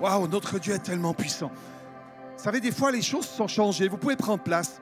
Waouh, 0.00 0.28
notre 0.28 0.58
Dieu 0.58 0.72
est 0.72 0.78
tellement 0.78 1.12
puissant. 1.12 1.52
Vous 2.38 2.42
savez, 2.42 2.60
des 2.60 2.72
fois, 2.72 2.90
les 2.90 3.02
choses 3.02 3.28
sont 3.28 3.48
changées. 3.48 3.86
Vous 3.86 3.98
pouvez 3.98 4.16
prendre 4.16 4.42
place. 4.42 4.80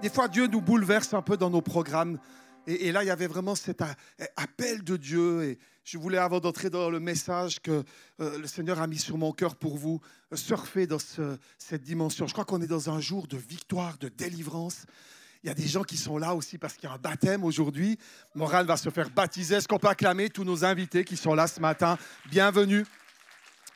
Des 0.00 0.08
fois, 0.08 0.28
Dieu 0.28 0.46
nous 0.46 0.60
bouleverse 0.60 1.12
un 1.12 1.22
peu 1.22 1.36
dans 1.36 1.50
nos 1.50 1.60
programmes. 1.60 2.20
Et, 2.68 2.92
là, 2.92 3.02
il 3.02 3.08
y 3.08 3.10
avait 3.10 3.26
vraiment 3.26 3.56
cet 3.56 3.82
appel 4.36 4.84
de 4.84 4.96
Dieu. 4.96 5.42
Et 5.42 5.58
je 5.82 5.98
voulais, 5.98 6.18
avant 6.18 6.38
d'entrer 6.38 6.70
dans 6.70 6.88
le 6.88 7.00
message 7.00 7.60
que 7.60 7.82
euh, 8.20 8.38
le 8.38 8.46
Seigneur 8.46 8.80
a 8.80 8.86
mis 8.86 8.98
sur 8.98 9.18
mon 9.18 9.32
cœur 9.32 9.56
pour 9.56 9.76
vous, 9.76 10.00
surfer 10.32 10.86
dans 10.86 10.98
cette 11.58 11.82
dimension. 11.82 12.28
Je 12.28 12.32
crois 12.32 12.44
qu'on 12.44 12.62
est 12.62 12.68
dans 12.68 12.90
un 12.90 13.00
jour 13.00 13.26
de 13.26 13.36
victoire, 13.36 13.98
de 13.98 14.08
délivrance. 14.08 14.86
Il 15.42 15.48
y 15.48 15.50
a 15.50 15.54
des 15.54 15.66
gens 15.66 15.82
qui 15.82 15.96
sont 15.96 16.16
là 16.16 16.36
aussi 16.36 16.58
parce 16.58 16.74
qu'il 16.74 16.88
y 16.88 16.92
a 16.92 16.94
un 16.94 16.98
baptême 16.98 17.42
aujourd'hui. 17.42 17.98
Moral 18.36 18.66
va 18.66 18.76
se 18.76 18.88
faire 18.90 19.10
baptiser. 19.10 19.56
Est-ce 19.56 19.66
qu'on 19.66 19.80
peut 19.80 19.88
acclamer 19.88 20.30
tous 20.30 20.44
nos 20.44 20.64
invités 20.64 21.04
qui 21.04 21.16
sont 21.16 21.34
là 21.34 21.48
ce 21.48 21.58
matin? 21.58 21.98
Bienvenue. 22.30 22.84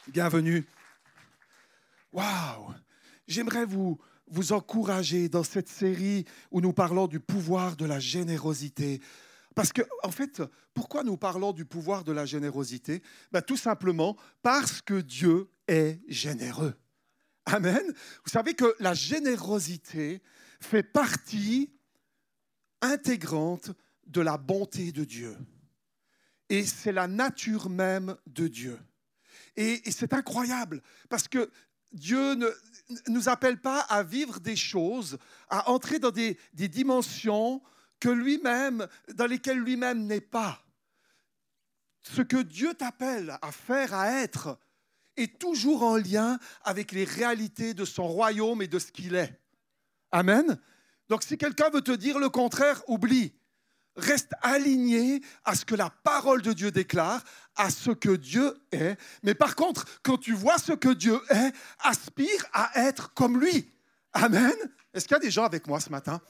Bienvenue. 0.09 0.64
Waouh 2.12 2.72
J'aimerais 3.26 3.64
vous, 3.64 3.99
vous 4.29 4.53
encourager 4.53 5.29
dans 5.29 5.43
cette 5.43 5.68
série 5.68 6.25
où 6.53 6.61
nous 6.61 6.72
parlons 6.72 7.08
du 7.08 7.18
pouvoir 7.18 7.76
de 7.76 7.85
la 7.85 7.99
générosité. 7.99 9.00
Parce 9.57 9.72
que, 9.72 9.82
en 10.04 10.13
fait, 10.13 10.43
pourquoi 10.75 11.03
nous 11.03 11.16
parlons 11.16 11.53
du 11.53 11.64
pouvoir 11.64 12.04
de 12.04 12.13
la 12.13 12.25
générosité? 12.25 13.03
Ben, 13.32 13.43
Tout 13.43 13.57
simplement 13.57 14.16
parce 14.43 14.80
que 14.80 15.00
Dieu 15.00 15.50
est 15.66 15.99
généreux. 16.07 16.75
Amen. 17.44 17.82
Vous 18.25 18.30
savez 18.30 18.54
que 18.54 18.77
la 18.79 18.94
générosité 18.94 20.22
fait 20.61 20.85
partie 20.85 21.72
intégrante 22.80 23.72
de 24.07 24.21
la 24.21 24.38
bonté 24.38 24.93
de 24.93 25.02
Dieu. 25.02 25.36
Et 26.49 26.64
c'est 26.64 26.93
la 26.93 27.08
nature 27.08 27.68
même 27.68 28.16
de 28.29 28.46
Dieu. 28.46 28.79
Et, 29.56 29.82
c'est 29.90 30.12
incroyable 30.12 30.82
parce 31.08 31.28
que 31.28 31.50
Dieu 31.92 32.34
ne 32.34 32.48
nous 33.08 33.28
appelle 33.28 33.60
pas 33.60 33.80
à 33.80 34.02
vivre 34.02 34.40
des 34.40 34.56
choses, 34.56 35.18
à 35.48 35.70
entrer 35.70 35.98
dans 35.98 36.10
des, 36.10 36.38
des 36.52 36.68
dimensions 36.68 37.62
que 38.00 38.08
lui-même, 38.08 38.86
dans 39.14 39.26
lesquelles 39.26 39.58
lui-même 39.58 40.06
n'est 40.06 40.20
pas. 40.20 40.62
Ce 42.02 42.22
que 42.22 42.42
Dieu 42.42 42.74
t'appelle 42.74 43.38
à 43.40 43.50
faire, 43.50 43.94
à 43.94 44.10
être, 44.22 44.58
est 45.16 45.38
toujours 45.38 45.82
en 45.82 45.96
lien 45.96 46.38
avec 46.62 46.92
les 46.92 47.04
réalités 47.04 47.74
de 47.74 47.84
son 47.84 48.06
royaume 48.06 48.62
et 48.62 48.68
de 48.68 48.78
ce 48.78 48.92
qu'il 48.92 49.14
est. 49.14 49.41
Amen. 50.12 50.58
Donc 51.08 51.22
si 51.22 51.38
quelqu'un 51.38 51.70
veut 51.70 51.82
te 51.82 51.92
dire 51.92 52.18
le 52.18 52.28
contraire, 52.28 52.82
oublie 52.88 53.34
reste 53.97 54.33
aligné 54.42 55.20
à 55.44 55.55
ce 55.55 55.64
que 55.64 55.75
la 55.75 55.91
parole 55.91 56.42
de 56.42 56.52
Dieu 56.52 56.70
déclare, 56.70 57.22
à 57.56 57.70
ce 57.70 57.91
que 57.91 58.16
Dieu 58.16 58.55
est. 58.72 58.97
Mais 59.22 59.34
par 59.34 59.56
contre, 59.56 59.86
quand 60.03 60.19
tu 60.19 60.33
vois 60.33 60.58
ce 60.58 60.72
que 60.72 60.92
Dieu 60.92 61.19
est, 61.30 61.53
aspire 61.80 62.47
à 62.53 62.70
être 62.86 63.14
comme 63.14 63.41
lui. 63.41 63.72
Amen. 64.12 64.55
Est-ce 64.92 65.06
qu'il 65.06 65.14
y 65.14 65.19
a 65.19 65.20
des 65.20 65.30
gens 65.30 65.44
avec 65.44 65.66
moi 65.66 65.80
ce 65.80 65.91
matin? 65.91 66.20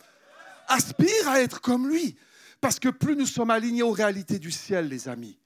Aspire 0.69 1.29
à 1.29 1.41
être 1.41 1.61
comme 1.61 1.89
lui. 1.89 2.17
Parce 2.61 2.79
que 2.79 2.89
plus 2.89 3.17
nous 3.17 3.27
sommes 3.27 3.51
alignés 3.51 3.83
aux 3.83 3.93
réalités 3.93 4.39
du 4.39 4.51
ciel, 4.51 4.89
les 4.89 5.09
amis, 5.09 5.39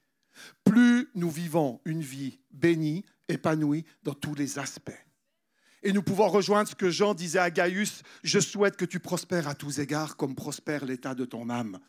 plus 0.63 1.09
nous 1.13 1.29
vivons 1.29 1.81
une 1.85 2.01
vie 2.01 2.39
bénie, 2.51 3.05
épanouie 3.27 3.85
dans 4.03 4.13
tous 4.13 4.33
les 4.33 4.59
aspects. 4.59 4.91
Et 5.83 5.93
nous 5.93 6.03
pouvons 6.03 6.27
rejoindre 6.27 6.69
ce 6.69 6.75
que 6.75 6.89
Jean 6.89 7.13
disait 7.13 7.39
à 7.39 7.49
Gaius, 7.49 8.03
je 8.23 8.39
souhaite 8.39 8.77
que 8.77 8.85
tu 8.85 8.99
prospères 8.99 9.47
à 9.47 9.55
tous 9.55 9.79
égards 9.79 10.15
comme 10.15 10.35
prospère 10.35 10.85
l'état 10.85 11.15
de 11.15 11.25
ton 11.25 11.49
âme. 11.49 11.79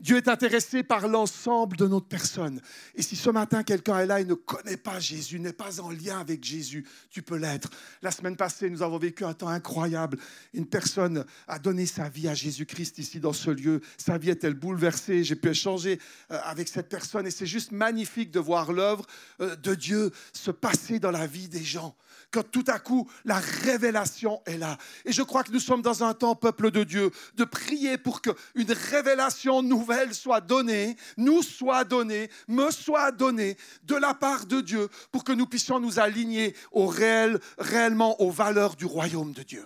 Dieu 0.00 0.16
est 0.16 0.28
intéressé 0.28 0.82
par 0.82 1.08
l'ensemble 1.08 1.76
de 1.76 1.86
notre 1.86 2.06
personne. 2.06 2.60
Et 2.94 3.02
si 3.02 3.16
ce 3.16 3.30
matin 3.30 3.62
quelqu'un 3.62 4.00
est 4.00 4.06
là 4.06 4.20
et 4.20 4.24
ne 4.24 4.34
connaît 4.34 4.76
pas 4.76 5.00
Jésus, 5.00 5.40
n'est 5.40 5.52
pas 5.52 5.80
en 5.80 5.90
lien 5.90 6.18
avec 6.20 6.44
Jésus, 6.44 6.86
tu 7.10 7.22
peux 7.22 7.36
l'être. 7.36 7.70
La 8.02 8.10
semaine 8.10 8.36
passée, 8.36 8.70
nous 8.70 8.82
avons 8.82 8.98
vécu 8.98 9.24
un 9.24 9.34
temps 9.34 9.48
incroyable. 9.48 10.18
Une 10.54 10.66
personne 10.66 11.24
a 11.48 11.58
donné 11.58 11.86
sa 11.86 12.08
vie 12.08 12.28
à 12.28 12.34
Jésus-Christ 12.34 12.98
ici 12.98 13.20
dans 13.20 13.32
ce 13.32 13.50
lieu. 13.50 13.80
Sa 13.98 14.18
vie 14.18 14.30
est-elle 14.30 14.54
bouleversée? 14.54 15.24
J'ai 15.24 15.36
pu 15.36 15.48
échanger 15.48 16.00
euh, 16.30 16.38
avec 16.44 16.68
cette 16.68 16.88
personne 16.88 17.26
et 17.26 17.30
c'est 17.30 17.46
juste 17.46 17.72
magnifique 17.72 18.30
de 18.30 18.40
voir 18.40 18.72
l'œuvre 18.72 19.06
euh, 19.40 19.56
de 19.56 19.74
Dieu 19.74 20.10
se 20.32 20.50
passer 20.50 20.98
dans 20.98 21.10
la 21.10 21.26
vie 21.26 21.48
des 21.48 21.64
gens 21.64 21.96
quand 22.30 22.42
tout 22.50 22.64
à 22.66 22.78
coup 22.78 23.08
la 23.24 23.38
révélation 23.38 24.42
est 24.46 24.58
là. 24.58 24.78
Et 25.04 25.12
je 25.12 25.22
crois 25.22 25.42
que 25.42 25.52
nous 25.52 25.60
sommes 25.60 25.82
dans 25.82 26.04
un 26.04 26.14
temps, 26.14 26.34
peuple 26.34 26.70
de 26.70 26.84
Dieu, 26.84 27.10
de 27.36 27.44
prier 27.44 27.98
pour 27.98 28.20
qu'une 28.20 28.72
révélation 28.90 29.62
nouvelle 29.76 30.14
soit 30.14 30.40
donnée, 30.40 30.96
nous 31.16 31.42
soit 31.42 31.84
donnée, 31.84 32.30
me 32.48 32.70
soit 32.70 33.12
donnée 33.12 33.56
de 33.84 33.94
la 33.94 34.14
part 34.14 34.46
de 34.46 34.60
Dieu, 34.60 34.88
pour 35.12 35.24
que 35.24 35.32
nous 35.32 35.46
puissions 35.46 35.80
nous 35.80 35.98
aligner 35.98 36.54
au 36.72 36.86
réel, 36.86 37.40
réellement 37.58 38.20
aux 38.20 38.30
valeurs 38.30 38.76
du 38.76 38.86
royaume 38.86 39.32
de 39.32 39.42
Dieu. 39.42 39.64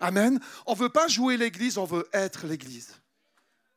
Amen. 0.00 0.40
On 0.66 0.72
ne 0.72 0.78
veut 0.78 0.88
pas 0.88 1.08
jouer 1.08 1.36
l'Église, 1.36 1.78
on 1.78 1.84
veut 1.84 2.08
être 2.12 2.46
l'Église. 2.46 2.94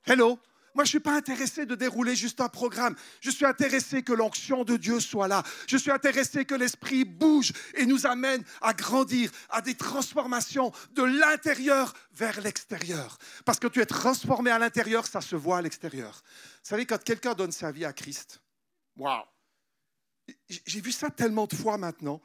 Hello? 0.05 0.39
Moi, 0.75 0.83
je 0.83 0.89
ne 0.89 0.91
suis 0.91 0.99
pas 0.99 1.15
intéressé 1.15 1.65
de 1.65 1.73
dérouler 1.73 2.17
juste 2.17 2.41
un 2.41 2.49
programme. 2.49 2.97
Je 3.21 3.29
suis 3.29 3.45
intéressé 3.45 4.03
que 4.03 4.11
l'onction 4.11 4.65
de 4.65 4.75
Dieu 4.75 4.99
soit 4.99 5.29
là. 5.29 5.41
Je 5.67 5.77
suis 5.77 5.89
intéressé 5.89 6.43
que 6.43 6.53
l'Esprit 6.53 7.05
bouge 7.05 7.53
et 7.75 7.85
nous 7.85 8.05
amène 8.05 8.43
à 8.59 8.73
grandir, 8.73 9.31
à 9.49 9.61
des 9.61 9.75
transformations 9.75 10.73
de 10.91 11.03
l'intérieur 11.03 11.93
vers 12.11 12.41
l'extérieur. 12.41 13.17
Parce 13.45 13.57
que 13.57 13.67
tu 13.67 13.79
es 13.79 13.85
transformé 13.85 14.51
à 14.51 14.59
l'intérieur, 14.59 15.07
ça 15.07 15.21
se 15.21 15.37
voit 15.37 15.59
à 15.59 15.61
l'extérieur. 15.61 16.21
Vous 16.25 16.69
savez, 16.69 16.85
quand 16.85 17.01
quelqu'un 17.01 17.35
donne 17.35 17.53
sa 17.53 17.71
vie 17.71 17.85
à 17.85 17.93
Christ, 17.93 18.41
waouh! 18.97 19.23
J'ai 20.49 20.81
vu 20.81 20.91
ça 20.91 21.09
tellement 21.09 21.45
de 21.45 21.55
fois 21.55 21.77
maintenant. 21.77 22.21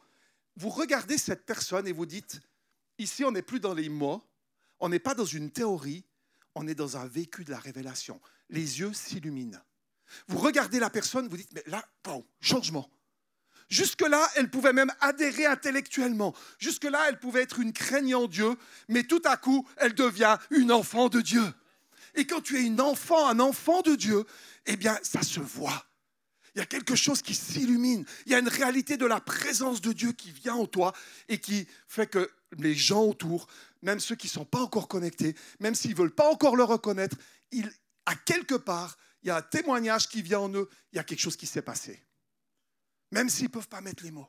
Vous 0.57 0.71
regardez 0.71 1.19
cette 1.19 1.47
personne 1.47 1.87
et 1.87 1.93
vous 1.93 2.07
dites, 2.07 2.41
ici, 2.99 3.23
on 3.25 3.31
n'est 3.31 3.43
plus 3.43 3.61
dans 3.61 3.75
les 3.75 3.89
mots, 3.89 4.25
on 4.81 4.89
n'est 4.89 4.99
pas 4.99 5.15
dans 5.15 5.25
une 5.25 5.53
théorie, 5.53 6.05
on 6.57 6.67
est 6.67 6.75
dans 6.75 6.97
un 6.97 7.07
vécu 7.07 7.45
de 7.45 7.53
la 7.53 7.59
révélation 7.61 8.21
les 8.51 8.81
yeux 8.81 8.93
s'illuminent. 8.93 9.59
Vous 10.29 10.39
regardez 10.39 10.81
la 10.81 10.91
personne, 10.91 11.29
vous 11.29 11.37
dites, 11.37 11.53
mais 11.55 11.63
là, 11.67 11.85
bon, 12.05 12.25
changement. 12.41 12.91
Jusque-là, 13.69 14.29
elle 14.35 14.51
pouvait 14.51 14.73
même 14.73 14.93
adhérer 15.01 15.47
intellectuellement. 15.47 16.35
Jusque-là, 16.59 17.05
elle 17.09 17.21
pouvait 17.21 17.43
être 17.43 17.61
une 17.61 17.73
craignant 17.73 18.27
Dieu, 18.27 18.57
mais 18.89 19.05
tout 19.05 19.23
à 19.25 19.37
coup, 19.37 19.67
elle 19.77 19.95
devient 19.95 20.37
une 20.51 20.73
enfant 20.73 21.09
de 21.09 21.21
Dieu. 21.21 21.45
Et 22.17 22.27
quand 22.27 22.41
tu 22.41 22.59
es 22.59 22.63
une 22.63 22.81
enfant, 22.81 23.29
un 23.29 23.39
enfant 23.39 23.83
de 23.83 23.95
Dieu, 23.95 24.25
eh 24.67 24.77
bien, 24.77 24.99
ça 25.05 25.23
se 25.23 25.39
voit. 25.39 25.87
Il 26.57 26.59
y 26.59 26.63
a 26.63 26.67
quelque 26.67 26.97
chose 26.97 27.23
qui 27.23 27.35
s'illumine. 27.35 28.05
Il 28.27 28.33
y 28.33 28.35
a 28.35 28.41
une 28.41 28.49
réalité 28.49 28.97
de 28.97 29.07
la 29.07 29.21
présence 29.21 29.81
de 29.81 29.93
Dieu 29.93 30.11
qui 30.11 30.33
vient 30.33 30.57
en 30.57 30.67
toi 30.67 30.93
et 31.29 31.39
qui 31.39 31.69
fait 31.87 32.09
que 32.09 32.29
les 32.59 32.75
gens 32.75 33.05
autour, 33.05 33.47
même 33.83 34.01
ceux 34.01 34.17
qui 34.17 34.27
ne 34.27 34.33
sont 34.33 34.45
pas 34.45 34.59
encore 34.59 34.89
connectés, 34.89 35.37
même 35.61 35.77
s'ils 35.77 35.93
ne 35.93 35.97
veulent 35.97 36.15
pas 36.15 36.29
encore 36.29 36.57
le 36.57 36.65
reconnaître, 36.65 37.17
ils, 37.53 37.71
à 38.07 38.15
quelque 38.15 38.55
part, 38.55 38.97
il 39.23 39.29
y 39.29 39.31
a 39.31 39.37
un 39.37 39.43
témoignage 39.43 40.09
qui 40.09 40.23
vient 40.23 40.41
en 40.41 40.55
eux, 40.55 40.69
il 40.93 40.97
y 40.97 40.99
a 40.99 41.05
quelque 41.05 41.21
chose 41.21 41.37
qui 41.37 41.47
s'est 41.47 41.63
passé. 41.63 42.03
Même 43.11 43.29
s'ils 43.29 43.45
ne 43.45 43.51
peuvent 43.51 43.69
pas 43.69 43.81
mettre 43.81 44.03
les 44.03 44.11
mots. 44.11 44.29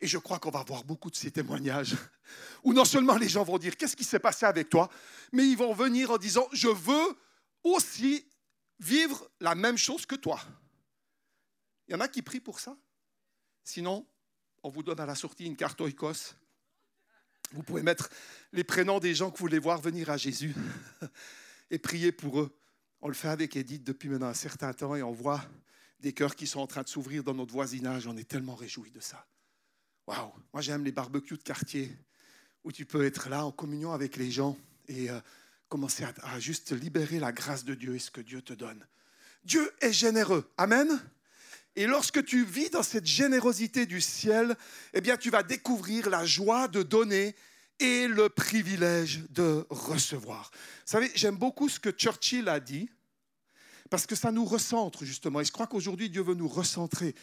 Et 0.00 0.06
je 0.06 0.18
crois 0.18 0.38
qu'on 0.38 0.50
va 0.50 0.64
voir 0.64 0.84
beaucoup 0.84 1.10
de 1.10 1.16
ces 1.16 1.30
témoignages 1.30 1.94
où 2.64 2.72
non 2.72 2.84
seulement 2.84 3.16
les 3.16 3.28
gens 3.28 3.44
vont 3.44 3.58
dire 3.58 3.76
qu'est-ce 3.76 3.96
qui 3.96 4.04
s'est 4.04 4.18
passé 4.18 4.46
avec 4.46 4.68
toi, 4.68 4.90
mais 5.32 5.46
ils 5.48 5.56
vont 5.56 5.72
venir 5.72 6.10
en 6.10 6.18
disant 6.18 6.48
je 6.52 6.68
veux 6.68 7.16
aussi 7.62 8.26
vivre 8.80 9.30
la 9.40 9.54
même 9.54 9.78
chose 9.78 10.06
que 10.06 10.14
toi. 10.14 10.40
Il 11.86 11.92
y 11.92 11.94
en 11.94 12.00
a 12.00 12.08
qui 12.08 12.22
prient 12.22 12.40
pour 12.40 12.60
ça. 12.60 12.76
Sinon, 13.64 14.06
on 14.62 14.70
vous 14.70 14.82
donne 14.82 15.00
à 15.00 15.06
la 15.06 15.14
sortie 15.14 15.46
une 15.46 15.56
carte 15.56 15.80
oikos. 15.80 16.34
Vous 17.52 17.62
pouvez 17.62 17.82
mettre 17.82 18.10
les 18.52 18.64
prénoms 18.64 18.98
des 18.98 19.14
gens 19.14 19.30
que 19.30 19.38
vous 19.38 19.44
voulez 19.44 19.58
voir 19.58 19.80
venir 19.80 20.10
à 20.10 20.16
Jésus 20.16 20.54
et 21.70 21.78
prier 21.78 22.12
pour 22.12 22.40
eux. 22.40 22.57
On 23.00 23.08
le 23.08 23.14
fait 23.14 23.28
avec 23.28 23.56
Edith 23.56 23.84
depuis 23.84 24.08
maintenant 24.08 24.26
un 24.26 24.34
certain 24.34 24.72
temps 24.72 24.96
et 24.96 25.02
on 25.02 25.12
voit 25.12 25.44
des 26.00 26.12
cœurs 26.12 26.34
qui 26.34 26.46
sont 26.46 26.60
en 26.60 26.66
train 26.66 26.82
de 26.82 26.88
s'ouvrir 26.88 27.22
dans 27.22 27.34
notre 27.34 27.52
voisinage. 27.52 28.06
On 28.06 28.16
est 28.16 28.28
tellement 28.28 28.54
réjouis 28.54 28.90
de 28.90 29.00
ça. 29.00 29.26
Waouh! 30.06 30.32
Moi, 30.52 30.62
j'aime 30.62 30.84
les 30.84 30.92
barbecues 30.92 31.36
de 31.36 31.42
quartier 31.42 31.90
où 32.64 32.72
tu 32.72 32.84
peux 32.84 33.04
être 33.04 33.28
là 33.28 33.44
en 33.44 33.52
communion 33.52 33.92
avec 33.92 34.16
les 34.16 34.30
gens 34.30 34.56
et 34.88 35.10
euh, 35.10 35.20
commencer 35.68 36.04
à, 36.04 36.12
à, 36.22 36.40
juste 36.40 36.72
libérer 36.72 37.20
la 37.20 37.30
grâce 37.30 37.64
de 37.64 37.74
Dieu 37.74 37.94
et 37.94 37.98
ce 37.98 38.10
que 38.10 38.20
Dieu 38.20 38.42
te 38.42 38.52
donne. 38.52 38.86
Dieu 39.44 39.70
est 39.80 39.92
généreux. 39.92 40.50
Amen. 40.56 40.88
Et 41.76 41.86
lorsque 41.86 42.24
tu 42.24 42.44
vis 42.44 42.70
dans 42.70 42.82
cette 42.82 43.06
générosité 43.06 43.86
du 43.86 44.00
ciel, 44.00 44.56
eh 44.94 45.00
bien, 45.00 45.16
tu 45.16 45.30
vas 45.30 45.44
découvrir 45.44 46.10
la 46.10 46.26
joie 46.26 46.66
de 46.66 46.82
donner 46.82 47.36
et 47.80 48.08
le 48.08 48.28
privilège 48.28 49.24
de 49.30 49.66
recevoir. 49.70 50.50
Vous 50.52 50.92
savez, 50.92 51.10
j'aime 51.14 51.36
beaucoup 51.36 51.68
ce 51.68 51.78
que 51.78 51.90
Churchill 51.90 52.48
a 52.48 52.60
dit, 52.60 52.90
parce 53.90 54.06
que 54.06 54.14
ça 54.14 54.32
nous 54.32 54.44
recentre 54.44 55.04
justement. 55.04 55.40
Et 55.40 55.44
je 55.44 55.52
crois 55.52 55.66
qu'aujourd'hui, 55.66 56.10
Dieu 56.10 56.22
veut 56.22 56.34
nous 56.34 56.48
recentrer. 56.48 57.14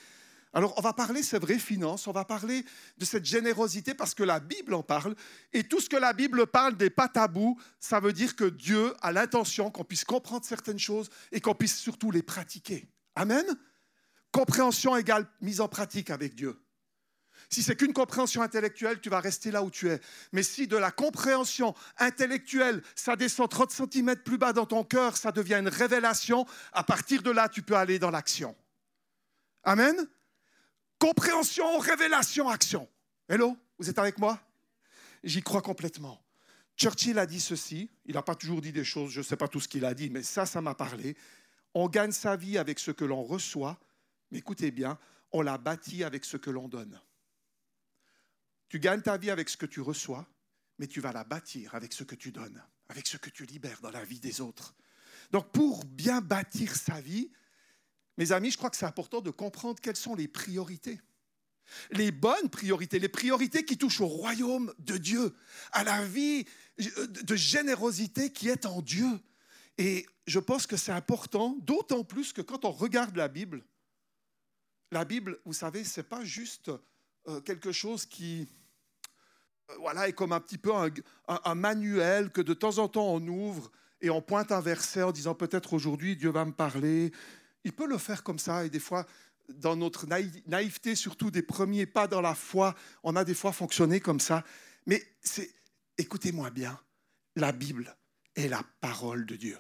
Alors, 0.54 0.74
on 0.78 0.82
va 0.82 0.94
parler, 0.94 1.22
c'est 1.22 1.38
vrai, 1.38 1.60
finances, 1.60 2.08
on 2.08 2.14
va 2.14 2.24
parler 2.24 2.64
de 2.98 3.04
cette 3.04 3.26
générosité 3.26 3.94
parce 3.94 4.16
que 4.16 4.24
la 4.24 4.40
Bible 4.40 4.74
en 4.74 4.84
parle. 4.84 5.14
Et 5.52 5.66
tout 5.66 5.82
ce 5.82 5.90
que 5.90 5.98
la 5.98 6.14
Bible 6.14 6.48
parle 6.48 6.76
n'est 6.80 6.90
pas 6.90 7.10
tabou. 7.10 7.60
Ça 7.80 8.00
veut 8.00 8.14
dire 8.14 8.38
que 8.38 8.46
Dieu 8.46 8.94
a 9.02 9.12
l'intention 9.12 9.70
qu'on 9.70 9.84
puisse 9.84 10.06
comprendre 10.06 10.46
certaines 10.46 10.80
choses 10.80 11.10
et 11.34 11.42
qu'on 11.42 11.56
puisse 11.56 11.78
surtout 11.78 12.10
les 12.10 12.24
pratiquer. 12.24 12.88
Amen? 13.16 13.46
Compréhension 14.32 14.96
égale 14.96 15.28
mise 15.42 15.60
en 15.60 15.68
pratique 15.68 16.10
avec 16.10 16.36
Dieu. 16.36 16.58
Si 17.50 17.64
c'est 17.64 17.76
qu'une 17.76 17.94
compréhension 17.94 18.42
intellectuelle, 18.42 19.00
tu 19.00 19.10
vas 19.10 19.20
rester 19.20 19.52
là 19.52 19.64
où 19.64 19.70
tu 19.70 19.90
es. 19.90 20.00
Mais 20.32 20.44
si 20.44 20.68
de 20.68 20.78
la 20.78 20.92
compréhension 20.92 21.74
intellectuelle, 21.98 22.82
ça 22.96 23.16
descend 23.16 23.50
30 23.50 23.72
cm 23.72 24.16
plus 24.18 24.38
bas 24.38 24.54
dans 24.54 24.66
ton 24.66 24.84
cœur, 24.84 25.18
ça 25.18 25.32
devient 25.32 25.56
une 25.56 25.70
révélation, 25.70 26.46
à 26.74 26.84
partir 26.84 27.22
de 27.22 27.32
là, 27.32 27.50
tu 27.50 27.62
peux 27.62 27.76
aller 27.76 28.00
dans 28.00 28.12
l'action. 28.12 28.56
Amen 29.64 29.96
Compréhension, 31.00 31.78
révélation, 31.80 32.50
action. 32.50 32.88
Hello 33.28 33.58
Vous 33.78 33.90
êtes 33.90 34.00
avec 34.00 34.18
moi? 34.18 34.40
J'y 35.24 35.42
crois 35.42 35.62
complètement. 35.62 36.22
Churchill 36.78 37.18
a 37.20 37.26
dit 37.26 37.40
ceci, 37.40 37.90
il 38.06 38.16
n'a 38.16 38.22
pas 38.22 38.36
toujours 38.36 38.62
dit 38.62 38.72
des 38.72 38.84
choses, 38.84 39.12
je 39.12 39.20
ne 39.20 39.24
sais 39.24 39.38
pas 39.38 39.48
tout 39.48 39.60
ce 39.60 39.68
qu'il 39.68 39.86
a 39.86 39.94
dit, 39.94 40.10
mais 40.10 40.24
ça, 40.24 40.46
ça 40.46 40.62
m'a 40.62 40.76
parlé. 40.76 41.16
On 41.74 41.88
gagne 41.88 42.12
sa 42.12 42.36
vie 42.36 42.58
avec 42.58 42.80
ce 42.80 42.92
que 42.92 43.06
l'on 43.06 43.24
reçoit, 43.24 43.80
mais 44.32 44.40
écoutez 44.40 44.72
bien, 44.72 44.98
on 45.32 45.42
la 45.42 45.58
bâtit 45.58 46.04
avec 46.04 46.26
ce 46.26 46.38
que 46.38 46.50
l'on 46.50 46.68
donne. 46.68 47.00
Tu 48.70 48.80
gagnes 48.80 49.02
ta 49.02 49.18
vie 49.18 49.30
avec 49.30 49.50
ce 49.50 49.58
que 49.58 49.66
tu 49.66 49.82
reçois, 49.82 50.28
mais 50.80 50.88
tu 50.88 51.00
vas 51.02 51.12
la 51.12 51.24
bâtir 51.24 51.76
avec 51.76 51.94
ce 51.94 52.04
que 52.04 52.16
tu 52.16 52.32
donnes, 52.32 52.64
avec 52.90 53.08
ce 53.08 53.18
que 53.18 53.30
tu 53.30 53.46
libères 53.46 53.82
dans 53.82 53.92
la 53.92 54.04
vie 54.04 54.20
des 54.20 54.42
autres. 54.42 54.76
Donc 55.32 55.52
pour 55.52 55.86
bien 55.86 56.22
bâtir 56.22 56.76
sa 56.76 57.00
vie, 57.02 57.32
mes 58.18 58.32
amis, 58.32 58.52
je 58.52 58.58
crois 58.58 58.70
que 58.70 58.78
c'est 58.78 58.86
important 58.86 59.22
de 59.22 59.32
comprendre 59.32 59.80
quelles 59.82 59.96
sont 59.96 60.16
les 60.16 60.28
priorités. 60.28 61.00
Les 61.92 62.12
bonnes 62.12 62.50
priorités, 62.50 63.00
les 63.00 63.10
priorités 63.10 63.66
qui 63.66 63.78
touchent 63.78 64.02
au 64.02 64.08
royaume 64.08 64.74
de 64.80 64.98
Dieu, 64.98 65.36
à 65.72 65.84
la 65.84 66.06
vie 66.06 66.46
de 66.78 67.36
générosité 67.36 68.32
qui 68.32 68.50
est 68.50 68.66
en 68.66 68.82
Dieu. 68.82 69.20
Et 69.78 70.06
je 70.28 70.40
pense 70.40 70.68
que 70.68 70.78
c'est 70.78 70.92
important, 70.92 71.58
d'autant 71.62 72.04
plus 72.04 72.34
que 72.34 72.42
quand 72.42 72.66
on 72.66 72.72
regarde 72.72 73.16
la 73.16 73.28
Bible, 73.28 73.66
la 74.92 75.06
Bible, 75.06 75.40
vous 75.46 75.54
savez, 75.54 75.84
ce 75.84 76.00
n'est 76.00 76.08
pas 76.08 76.24
juste 76.24 76.72
euh, 77.28 77.42
quelque 77.42 77.72
chose 77.72 78.06
qui 78.06 78.48
euh, 79.72 79.76
voilà, 79.80 80.08
est 80.08 80.14
comme 80.14 80.32
un 80.32 80.40
petit 80.40 80.58
peu 80.58 80.72
un, 81.28 81.56
manuel 81.56 82.30
que 82.32 82.42
de 82.42 82.54
temps 82.54 82.78
en 82.78 82.88
temps 82.88 83.08
on 83.08 83.28
ouvre 83.28 83.72
et 84.02 84.10
on 84.10 84.22
pointe 84.22 84.52
un 84.52 84.62
verset 84.62 85.02
en 85.02 85.12
disant 85.12 85.34
peut-être 85.34 85.74
aujourd'hui 85.74 86.16
Dieu 86.16 86.30
va 86.30 86.46
me 86.46 86.52
parler. 86.52 87.12
Il 87.64 87.74
peut 87.74 87.88
le 87.88 87.98
faire 87.98 88.24
comme 88.24 88.38
ça 88.38 88.66
et 88.66 88.70
des 88.70 88.80
fois, 88.80 89.08
dans 89.50 89.76
notre 89.76 90.06
naïveté, 90.08 90.96
surtout 90.96 91.32
des 91.32 91.42
premiers 91.42 91.86
pas 91.86 92.08
dans 92.08 92.22
la 92.22 92.36
foi, 92.36 92.76
on 93.04 93.16
a 93.16 93.24
des 93.24 93.34
fois 93.34 93.52
fonctionné 93.52 94.00
comme 94.00 94.20
ça. 94.20 94.44
Mais 94.86 95.04
c'est, 95.22 95.52
écoutez-moi 95.98 96.52
bien, 96.52 96.80
la 97.36 97.52
Bible 97.52 97.96
est 98.36 98.48
la 98.48 98.64
parole 98.82 99.26
de 99.26 99.36
Dieu. 99.36 99.58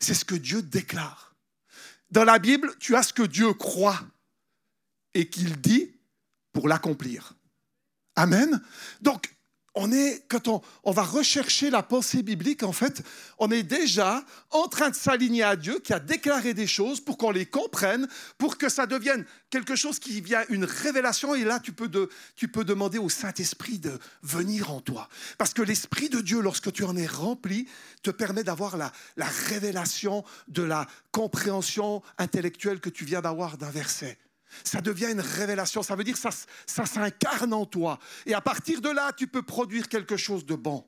C'est 0.00 0.14
ce 0.14 0.24
que 0.24 0.34
Dieu 0.34 0.62
déclare. 0.62 1.34
Dans 2.10 2.24
la 2.24 2.38
Bible, 2.38 2.74
tu 2.78 2.96
as 2.96 3.02
ce 3.02 3.12
que 3.12 3.22
Dieu 3.22 3.52
croit 3.54 4.00
et 5.12 5.28
qu'il 5.28 5.60
dit 5.60 5.93
pour 6.54 6.68
l'accomplir. 6.68 7.34
Amen. 8.16 8.62
Donc, 9.02 9.34
on 9.74 9.90
est, 9.90 10.24
quand 10.28 10.46
on, 10.46 10.62
on, 10.84 10.92
va 10.92 11.02
rechercher 11.02 11.68
la 11.68 11.82
pensée 11.82 12.22
biblique, 12.22 12.62
en 12.62 12.72
fait, 12.72 13.02
on 13.38 13.50
est 13.50 13.64
déjà 13.64 14.24
en 14.50 14.68
train 14.68 14.90
de 14.90 14.94
s'aligner 14.94 15.42
à 15.42 15.56
Dieu 15.56 15.80
qui 15.82 15.92
a 15.92 15.98
déclaré 15.98 16.54
des 16.54 16.68
choses 16.68 17.00
pour 17.00 17.18
qu'on 17.18 17.32
les 17.32 17.46
comprenne, 17.46 18.06
pour 18.38 18.56
que 18.56 18.68
ça 18.68 18.86
devienne 18.86 19.26
quelque 19.50 19.74
chose 19.74 19.98
qui 19.98 20.20
vient 20.20 20.44
une 20.48 20.64
révélation. 20.64 21.34
Et 21.34 21.42
là, 21.42 21.58
tu 21.58 21.72
peux, 21.72 21.88
de, 21.88 22.08
tu 22.36 22.46
peux 22.46 22.64
demander 22.64 22.98
au 22.98 23.08
Saint-Esprit 23.08 23.80
de 23.80 23.98
venir 24.22 24.70
en 24.70 24.80
toi. 24.80 25.08
Parce 25.38 25.54
que 25.54 25.62
l'Esprit 25.62 26.08
de 26.08 26.20
Dieu, 26.20 26.40
lorsque 26.40 26.72
tu 26.72 26.84
en 26.84 26.96
es 26.96 27.06
rempli, 27.06 27.66
te 28.02 28.10
permet 28.10 28.44
d'avoir 28.44 28.76
la, 28.76 28.92
la 29.16 29.26
révélation 29.48 30.24
de 30.46 30.62
la 30.62 30.86
compréhension 31.10 32.00
intellectuelle 32.16 32.78
que 32.78 32.90
tu 32.90 33.04
viens 33.04 33.22
d'avoir 33.22 33.58
d'un 33.58 33.70
verset 33.70 34.18
ça 34.62 34.80
devient 34.80 35.10
une 35.10 35.20
révélation. 35.20 35.82
Ça 35.82 35.96
veut 35.96 36.04
dire 36.04 36.14
que 36.14 36.20
ça, 36.20 36.86
s'incarne 36.86 37.52
en 37.52 37.66
toi. 37.66 37.98
Et 38.26 38.34
à 38.34 38.40
partir 38.40 38.80
de 38.80 38.88
là, 38.88 39.12
tu 39.12 39.26
peux 39.26 39.42
produire 39.42 39.88
quelque 39.88 40.16
chose 40.16 40.46
de 40.46 40.54
bon, 40.54 40.84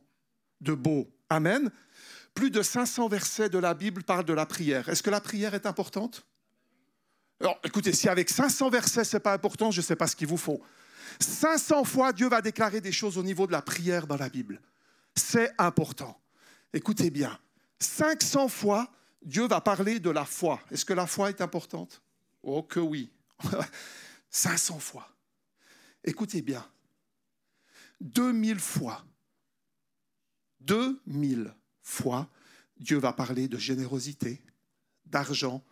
de 0.61 0.75
beau. 0.75 1.09
Amen. 1.29 1.71
Plus 2.35 2.51
de 2.51 2.63
500 2.63 3.09
versets 3.09 3.49
de 3.49 3.59
la 3.59 3.75
Bible 3.75 4.03
parlent 4.03 4.25
de 4.25 4.33
la 4.33 4.47
prière. 4.47 4.89
Est-ce 4.89 5.03
que 5.03 5.11
la 5.11 5.21
prière 5.21 5.55
est 5.55 5.67
importante? 5.67 6.25
Alors, 7.41 7.59
écoutez, 7.65 7.93
si 7.93 8.09
avec 8.09 8.31
500 8.31 8.71
versets, 8.71 9.05
ce 9.05 9.17
n'est 9.17 9.21
pas 9.21 9.33
important, 9.33 9.71
je 9.71 9.81
ne 9.81 9.85
sais 9.85 9.97
pas 9.97 10.07
ce 10.07 10.17
qu'il 10.17 10.29
vous 10.29 10.37
faut. 10.37 10.63
500 11.21 11.85
fois, 11.85 12.13
Dieu 12.13 12.29
va 12.29 12.41
déclarer 12.41 12.81
des 12.81 12.93
choses 12.93 13.19
au 13.19 13.23
niveau 13.23 13.47
de 13.47 13.53
la 13.53 13.63
prière 13.63 14.07
dans 14.07 14.17
la 14.17 14.29
Bible. 14.29 14.61
C'est 15.15 15.53
important. 15.59 16.19
Écoutez 16.73 17.11
bien. 17.11 17.39
500 17.81 18.49
fois, 18.49 18.91
Dieu 19.23 19.47
va 19.47 19.61
parler 19.61 19.99
de 19.99 20.11
la 20.11 20.25
foi. 20.25 20.61
Est-ce 20.71 20.85
que 20.85 20.93
la 20.93 21.07
foi 21.07 21.31
est 21.31 21.41
importante? 21.41 22.03
Oh 22.43 22.63
que 22.63 22.81
oui. 22.81 23.11
500 24.31 24.79
fois. 24.79 25.09
Écoutez 26.05 26.43
bien. 26.43 26.67
2000 28.01 28.59
fois. 28.59 29.05
2000 30.61 31.55
fois, 31.83 32.29
Dieu 32.79 32.99
va 32.99 33.13
parler 33.13 33.49
de 33.49 33.59
générosité, 33.59 34.43
d'argent, 35.05 35.65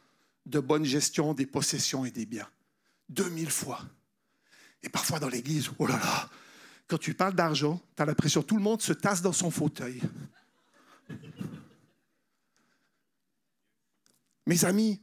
de 0.47 0.61
bonne 0.61 0.85
gestion 0.85 1.35
des 1.35 1.47
possessions 1.47 2.05
et 2.05 2.11
des 2.11 2.27
biens. 2.27 2.49
2000 3.09 3.51
fois. 3.51 3.83
Et 4.83 4.89
parfois 4.89 5.19
dans 5.19 5.29
l'église, 5.29 5.71
oh 5.79 5.87
là 5.87 5.97
là, 5.97 6.31
quand 6.87 6.99
tu 6.99 7.15
parles 7.15 7.35
d'argent, 7.35 7.81
tu 7.97 8.03
as 8.03 8.07
l'impression 8.07 8.43
que 8.43 8.47
tout 8.47 8.57
le 8.57 8.63
monde 8.63 8.83
se 8.83 8.93
tasse 8.93 9.23
dans 9.23 9.33
son 9.33 9.51
fauteuil. 9.51 10.01
Mes 14.47 14.65
amis, 14.65 15.01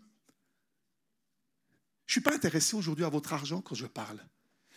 je 2.11 2.19
ne 2.19 2.23
suis 2.23 2.29
pas 2.29 2.35
intéressé 2.35 2.75
aujourd'hui 2.75 3.05
à 3.05 3.09
votre 3.09 3.31
argent 3.31 3.61
quand 3.61 3.73
je 3.73 3.85
parle. 3.85 4.21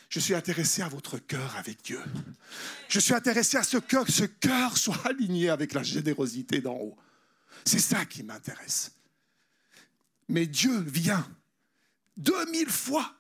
Je 0.09 0.21
suis 0.21 0.35
intéressé 0.35 0.83
à 0.83 0.89
votre 0.89 1.19
cœur 1.19 1.57
avec 1.57 1.83
Dieu. 1.83 2.01
Je 2.89 3.01
suis 3.01 3.13
intéressé 3.13 3.57
à 3.57 3.65
ce 3.65 3.77
cœur, 3.79 4.07
que 4.07 4.13
ce 4.13 4.23
cœur 4.23 4.79
soit 4.79 5.05
aligné 5.05 5.49
avec 5.49 5.73
la 5.73 5.83
générosité 5.83 6.61
d'en 6.61 6.77
haut. 6.77 6.97
C'est 7.65 7.81
ça 7.81 8.05
qui 8.05 8.23
m'intéresse. 8.23 8.93
Mais 10.29 10.47
Dieu 10.47 10.79
vient 10.79 11.29
2000 12.19 12.71
fois 12.71 13.17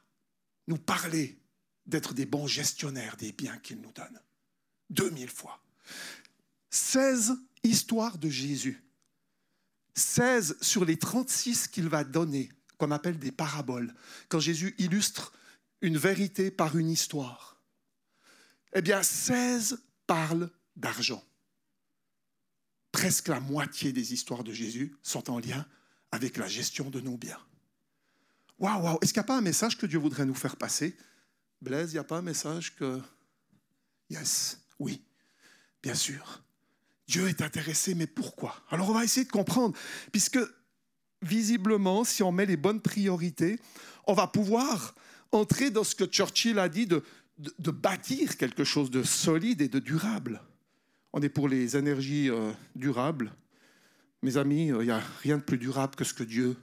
nous 0.69 0.78
parler 0.78 1.37
d'être 1.84 2.14
des 2.14 2.25
bons 2.25 2.46
gestionnaires 2.46 3.16
des 3.16 3.32
biens 3.32 3.58
qu'il 3.58 3.81
nous 3.81 3.90
donne. 3.90 4.20
2000 4.90 5.28
fois. 5.28 5.61
16 6.70 7.32
histoires 7.64 8.16
de 8.16 8.31
Jésus. 8.31 8.81
16 9.96 10.58
sur 10.61 10.84
les 10.84 11.00
36 11.00 11.66
qu'il 11.66 11.88
va 11.88 12.05
donner 12.05 12.49
qu'on 12.85 12.91
appelle 12.91 13.19
des 13.19 13.33
paraboles, 13.33 13.95
quand 14.29 14.41
Jésus 14.41 14.75
illustre 14.79 15.33
une 15.81 15.97
vérité 15.97 16.51
par 16.51 16.77
une 16.77 16.91
histoire. 16.91 17.59
Eh 18.75 18.83
bien, 18.83 19.03
16 19.03 19.83
parlent 20.07 20.50
d'argent. 20.76 21.25
Presque 22.93 23.29
la 23.29 23.41
moitié 23.41 23.93
des 23.93 24.12
histoires 24.12 24.45
de 24.45 24.53
Jésus 24.53 24.95
sont 25.03 25.31
en 25.31 25.38
lien 25.38 25.67
avec 26.12 26.37
la 26.37 26.47
gestion 26.47 26.91
de 26.91 27.00
nos 27.00 27.17
biens. 27.17 27.41
Waouh, 28.59 28.83
waouh, 28.83 28.99
est-ce 29.00 29.14
qu'il 29.14 29.21
n'y 29.21 29.25
a 29.25 29.29
pas 29.29 29.38
un 29.38 29.41
message 29.41 29.79
que 29.79 29.87
Dieu 29.87 29.99
voudrait 29.99 30.26
nous 30.26 30.35
faire 30.35 30.57
passer? 30.57 30.97
Blaise, 31.62 31.91
il 31.91 31.95
n'y 31.95 32.00
a 32.00 32.05
pas 32.05 32.19
un 32.19 32.23
message 32.23 32.76
que... 32.76 33.00
Yes, 34.11 34.61
oui, 34.79 35.03
bien 35.83 35.95
sûr. 35.95 36.43
Dieu 37.09 37.29
est 37.29 37.41
intéressé, 37.41 37.95
mais 37.95 38.07
pourquoi? 38.07 38.62
Alors 38.69 38.91
on 38.91 38.95
va 38.95 39.05
essayer 39.05 39.25
de 39.25 39.33
comprendre, 39.33 39.76
puisque 40.12 40.38
visiblement, 41.25 42.04
si 42.04 42.23
on 42.23 42.33
met 42.33 42.47
les 42.47 42.57
bonnes 42.57 42.81
priorités, 42.81 43.59
on 44.07 44.14
va 44.14 44.26
pouvoir 44.26 44.95
entrer 45.33 45.71
dans 45.71 45.85
ce 45.85 45.95
que 45.95 46.04
Churchill 46.04 46.59
a 46.59 46.69
dit 46.69 46.87
de, 46.87 47.02
bâtir 47.71 48.37
quelque 48.37 48.64
chose 48.64 48.90
de 48.90 49.02
solide 49.02 49.61
et 49.61 49.69
de 49.69 49.78
durable. 49.78 50.40
On 51.12 51.23
est 51.23 51.28
pour 51.28 51.49
les 51.49 51.76
énergies 51.76 52.31
euh, 52.31 52.52
durables. 52.75 53.33
Mes 54.23 54.37
amis, 54.37 54.73
euh, 54.73 54.83
il 54.83 54.87
n'y 54.87 54.93
a 54.93 55.02
rien 55.23 55.38
de 55.38 55.43
plus 55.43 55.59
durable 55.59 55.95
que 55.95 56.04
ce 56.04 56.14
que 56.14 56.25
Dieu 56.25 56.57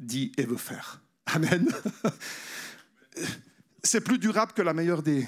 dit 0.00 0.32
et 0.36 0.44
veut 0.44 0.56
faire. 0.56 1.02
Amen. 1.26 1.68
C'est 3.82 4.00
plus 4.00 4.18
durable 4.18 4.52
que 4.52 4.62
la 4.62 4.74
meilleure 4.74 5.02
des 5.02 5.26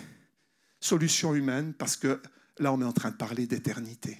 solutions 0.80 1.34
humaines 1.34 1.74
parce 1.74 1.96
que 1.96 2.20
là, 2.58 2.72
on 2.72 2.80
est 2.80 2.84
en 2.84 2.92
train 2.92 3.10
de 3.10 3.16
parler 3.16 3.46
d'éternité. 3.46 4.18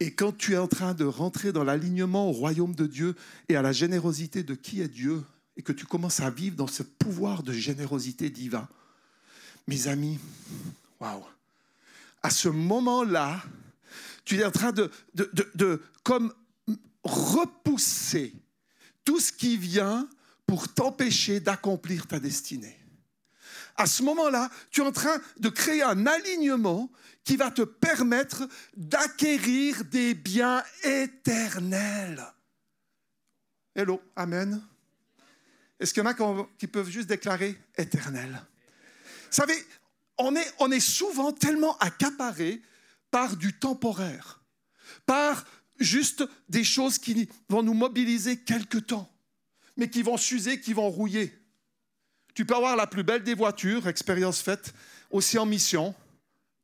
Et 0.00 0.12
quand 0.12 0.36
tu 0.36 0.52
es 0.52 0.58
en 0.58 0.68
train 0.68 0.94
de 0.94 1.04
rentrer 1.04 1.52
dans 1.52 1.64
l'alignement 1.64 2.28
au 2.28 2.32
royaume 2.32 2.74
de 2.74 2.86
Dieu 2.86 3.14
et 3.48 3.56
à 3.56 3.62
la 3.62 3.72
générosité 3.72 4.42
de 4.42 4.54
qui 4.54 4.80
est 4.80 4.88
Dieu, 4.88 5.22
et 5.56 5.62
que 5.62 5.72
tu 5.72 5.86
commences 5.86 6.20
à 6.20 6.30
vivre 6.30 6.56
dans 6.56 6.66
ce 6.66 6.82
pouvoir 6.82 7.42
de 7.42 7.52
générosité 7.52 8.28
divin, 8.28 8.68
mes 9.66 9.88
amis, 9.88 10.18
waouh, 11.00 11.24
à 12.22 12.30
ce 12.30 12.48
moment-là, 12.48 13.42
tu 14.24 14.38
es 14.38 14.44
en 14.44 14.50
train 14.50 14.72
de, 14.72 15.82
comme 16.02 16.32
repousser 17.02 18.34
tout 19.04 19.20
ce 19.20 19.32
qui 19.32 19.56
vient 19.56 20.08
pour 20.46 20.68
t'empêcher 20.68 21.40
d'accomplir 21.40 22.06
ta 22.06 22.18
destinée. 22.18 22.76
À 23.76 23.86
ce 23.86 24.02
moment-là, 24.02 24.50
tu 24.70 24.80
es 24.80 24.84
en 24.84 24.92
train 24.92 25.20
de 25.38 25.48
créer 25.48 25.82
un 25.82 26.06
alignement 26.06 26.90
qui 27.24 27.36
va 27.36 27.50
te 27.50 27.62
permettre 27.62 28.48
d'acquérir 28.76 29.84
des 29.84 30.14
biens 30.14 30.62
éternels. 30.84 32.24
Hello, 33.74 34.00
Amen. 34.14 34.62
Est-ce 35.78 35.92
qu'il 35.92 36.02
y 36.02 36.06
en 36.06 36.10
a 36.10 36.46
qui 36.58 36.66
peuvent 36.66 36.88
juste 36.88 37.08
déclarer 37.08 37.58
éternel? 37.76 38.42
Savez, 39.30 39.56
on 40.16 40.34
est, 40.34 40.54
on 40.58 40.70
est 40.70 40.80
souvent 40.80 41.32
tellement 41.32 41.76
accaparé 41.78 42.62
par 43.10 43.36
du 43.36 43.52
temporaire, 43.58 44.42
par 45.04 45.44
juste 45.78 46.24
des 46.48 46.64
choses 46.64 46.98
qui 46.98 47.28
vont 47.48 47.62
nous 47.62 47.74
mobiliser 47.74 48.38
quelque 48.38 48.78
temps, 48.78 49.12
mais 49.76 49.90
qui 49.90 50.02
vont 50.02 50.16
s'user, 50.16 50.60
qui 50.60 50.72
vont 50.72 50.88
rouiller. 50.88 51.38
Tu 52.36 52.44
peux 52.44 52.54
avoir 52.54 52.76
la 52.76 52.86
plus 52.86 53.02
belle 53.02 53.22
des 53.22 53.32
voitures, 53.32 53.88
expérience 53.88 54.42
faite, 54.42 54.74
aussi 55.10 55.38
en 55.38 55.46
mission, 55.46 55.94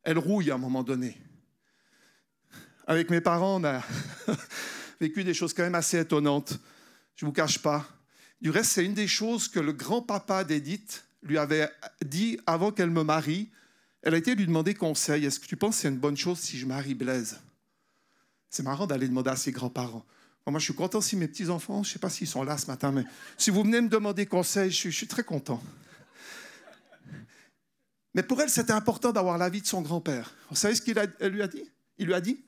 elle 0.02 0.18
rouille 0.18 0.50
à 0.50 0.56
un 0.56 0.58
moment 0.58 0.82
donné. 0.82 1.16
Avec 2.86 3.08
mes 3.08 3.22
parents, 3.22 3.58
on 3.58 3.64
a 3.64 3.82
vécu 5.00 5.24
des 5.24 5.32
choses 5.32 5.54
quand 5.54 5.62
même 5.62 5.74
assez 5.74 5.98
étonnantes. 5.98 6.58
Je 7.16 7.24
ne 7.24 7.30
vous 7.30 7.32
cache 7.32 7.58
pas. 7.58 7.88
Du 8.42 8.50
reste, 8.50 8.72
c'est 8.72 8.84
une 8.84 8.92
des 8.92 9.08
choses 9.08 9.48
que 9.48 9.60
le 9.60 9.72
grand-papa 9.72 10.44
d'Edith 10.44 11.06
lui 11.22 11.38
avait 11.38 11.70
dit 12.04 12.38
avant 12.44 12.70
qu'elle 12.70 12.90
me 12.90 13.02
marie. 13.02 13.50
Elle 14.02 14.12
a 14.12 14.18
été 14.18 14.34
lui 14.34 14.44
demander 14.44 14.74
conseil. 14.74 15.24
Est-ce 15.24 15.40
que 15.40 15.46
tu 15.46 15.56
penses 15.56 15.76
que 15.76 15.82
c'est 15.82 15.88
une 15.88 15.96
bonne 15.96 16.18
chose 16.18 16.38
si 16.38 16.58
je 16.58 16.66
marie 16.66 16.94
Blaise? 16.94 17.40
C'est 18.50 18.62
marrant 18.62 18.86
d'aller 18.86 19.08
demander 19.08 19.30
à 19.30 19.36
ses 19.36 19.52
grands-parents. 19.52 20.04
Moi, 20.46 20.58
je 20.58 20.64
suis 20.64 20.74
content 20.74 21.00
si 21.00 21.16
mes 21.16 21.28
petits-enfants, 21.28 21.82
je 21.82 21.90
ne 21.90 21.92
sais 21.92 21.98
pas 21.98 22.10
s'ils 22.10 22.26
sont 22.26 22.42
là 22.42 22.58
ce 22.58 22.66
matin, 22.66 22.90
mais 22.90 23.04
si 23.38 23.50
vous 23.50 23.62
venez 23.62 23.80
me 23.80 23.88
demander 23.88 24.26
conseil, 24.26 24.70
je 24.70 24.90
suis 24.90 25.06
très 25.06 25.22
content. 25.22 25.62
Mais 28.14 28.22
pour 28.22 28.40
elle, 28.42 28.50
c'était 28.50 28.72
important 28.72 29.12
d'avoir 29.12 29.38
l'avis 29.38 29.62
de 29.62 29.66
son 29.66 29.82
grand-père. 29.82 30.34
Vous 30.50 30.56
savez 30.56 30.74
ce 30.74 30.82
qu'il 30.82 30.94
lui 30.94 31.42
a 31.42 31.48
dit? 31.48 31.70
Il 31.98 32.06
lui 32.06 32.14
a 32.14 32.20
dit 32.20 32.44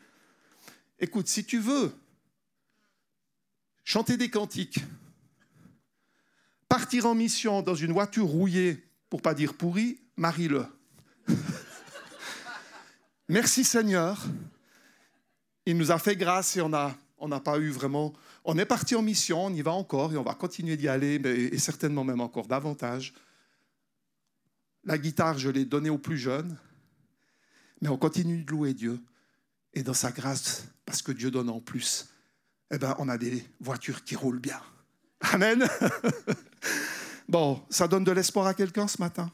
Écoute, 0.98 1.28
si 1.28 1.44
tu 1.44 1.58
veux 1.58 1.94
chanter 3.84 4.16
des 4.16 4.28
cantiques, 4.28 4.80
partir 6.68 7.06
en 7.06 7.14
mission 7.14 7.62
dans 7.62 7.74
une 7.74 7.92
voiture 7.92 8.26
rouillée, 8.26 8.84
pour 9.08 9.22
pas 9.22 9.34
dire 9.34 9.54
pourrie, 9.54 10.00
marie-le. 10.16 10.66
Merci 13.28 13.64
Seigneur. 13.64 14.22
Il 15.66 15.78
nous 15.78 15.90
a 15.90 15.98
fait 15.98 16.16
grâce 16.16 16.56
et 16.56 16.60
on 16.60 16.68
n'a 16.68 16.94
on 17.24 17.40
pas 17.40 17.58
eu 17.58 17.70
vraiment. 17.70 18.12
On 18.44 18.58
est 18.58 18.66
parti 18.66 18.94
en 18.94 19.02
mission, 19.02 19.46
on 19.46 19.50
y 19.50 19.62
va 19.62 19.72
encore 19.72 20.12
et 20.12 20.16
on 20.16 20.22
va 20.22 20.34
continuer 20.34 20.76
d'y 20.76 20.88
aller, 20.88 21.14
et 21.14 21.58
certainement 21.58 22.04
même 22.04 22.20
encore 22.20 22.46
davantage. 22.46 23.14
La 24.84 24.98
guitare, 24.98 25.38
je 25.38 25.48
l'ai 25.48 25.64
donnée 25.64 25.90
aux 25.90 25.98
plus 25.98 26.18
jeunes, 26.18 26.56
mais 27.80 27.88
on 27.88 27.96
continue 27.96 28.44
de 28.44 28.50
louer 28.50 28.74
Dieu. 28.74 29.00
Et 29.72 29.82
dans 29.82 29.94
sa 29.94 30.12
grâce, 30.12 30.66
parce 30.84 31.00
que 31.00 31.12
Dieu 31.12 31.30
donne 31.30 31.48
en 31.48 31.60
plus, 31.60 32.10
eh 32.70 32.78
ben, 32.78 32.94
on 32.98 33.08
a 33.08 33.16
des 33.16 33.44
voitures 33.60 34.04
qui 34.04 34.14
roulent 34.14 34.40
bien. 34.40 34.60
Amen. 35.20 35.66
bon, 37.28 37.62
ça 37.70 37.88
donne 37.88 38.04
de 38.04 38.12
l'espoir 38.12 38.46
à 38.46 38.54
quelqu'un 38.54 38.86
ce 38.86 39.00
matin. 39.00 39.32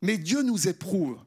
Mais 0.00 0.16
Dieu 0.16 0.42
nous 0.42 0.68
éprouve. 0.68 1.18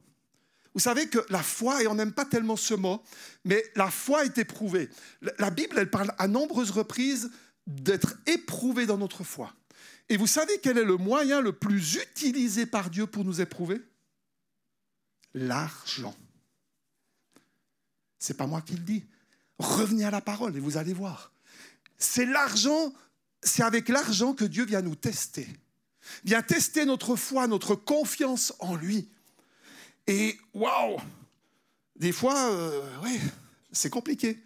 Vous 0.76 0.80
savez 0.80 1.08
que 1.08 1.24
la 1.30 1.42
foi, 1.42 1.82
et 1.82 1.86
on 1.86 1.94
n'aime 1.94 2.12
pas 2.12 2.26
tellement 2.26 2.54
ce 2.54 2.74
mot, 2.74 3.02
mais 3.46 3.64
la 3.76 3.90
foi 3.90 4.26
est 4.26 4.36
éprouvée. 4.36 4.90
La 5.38 5.48
Bible, 5.48 5.78
elle 5.78 5.88
parle 5.88 6.12
à 6.18 6.28
nombreuses 6.28 6.70
reprises 6.70 7.30
d'être 7.66 8.14
éprouvé 8.26 8.84
dans 8.84 8.98
notre 8.98 9.24
foi. 9.24 9.54
Et 10.10 10.18
vous 10.18 10.26
savez 10.26 10.52
quel 10.62 10.76
est 10.76 10.84
le 10.84 10.98
moyen 10.98 11.40
le 11.40 11.54
plus 11.54 11.94
utilisé 11.94 12.66
par 12.66 12.90
Dieu 12.90 13.06
pour 13.06 13.24
nous 13.24 13.40
éprouver? 13.40 13.80
L'argent. 15.32 16.14
C'est 18.18 18.36
pas 18.36 18.46
moi 18.46 18.60
qui 18.60 18.74
le 18.74 18.80
dis. 18.80 19.06
Revenez 19.58 20.04
à 20.04 20.10
la 20.10 20.20
parole 20.20 20.54
et 20.58 20.60
vous 20.60 20.76
allez 20.76 20.92
voir. 20.92 21.32
C'est 21.96 22.26
l'argent, 22.26 22.92
c'est 23.42 23.62
avec 23.62 23.88
l'argent 23.88 24.34
que 24.34 24.44
Dieu 24.44 24.66
vient 24.66 24.82
nous 24.82 24.94
tester. 24.94 25.48
Vient 26.22 26.42
tester 26.42 26.84
notre 26.84 27.16
foi, 27.16 27.46
notre 27.46 27.74
confiance 27.76 28.52
en 28.58 28.76
lui. 28.76 29.08
Et 30.06 30.38
waouh 30.54 30.98
Des 31.96 32.12
fois, 32.12 32.50
euh, 32.50 32.82
oui, 33.02 33.18
c'est 33.72 33.90
compliqué. 33.90 34.42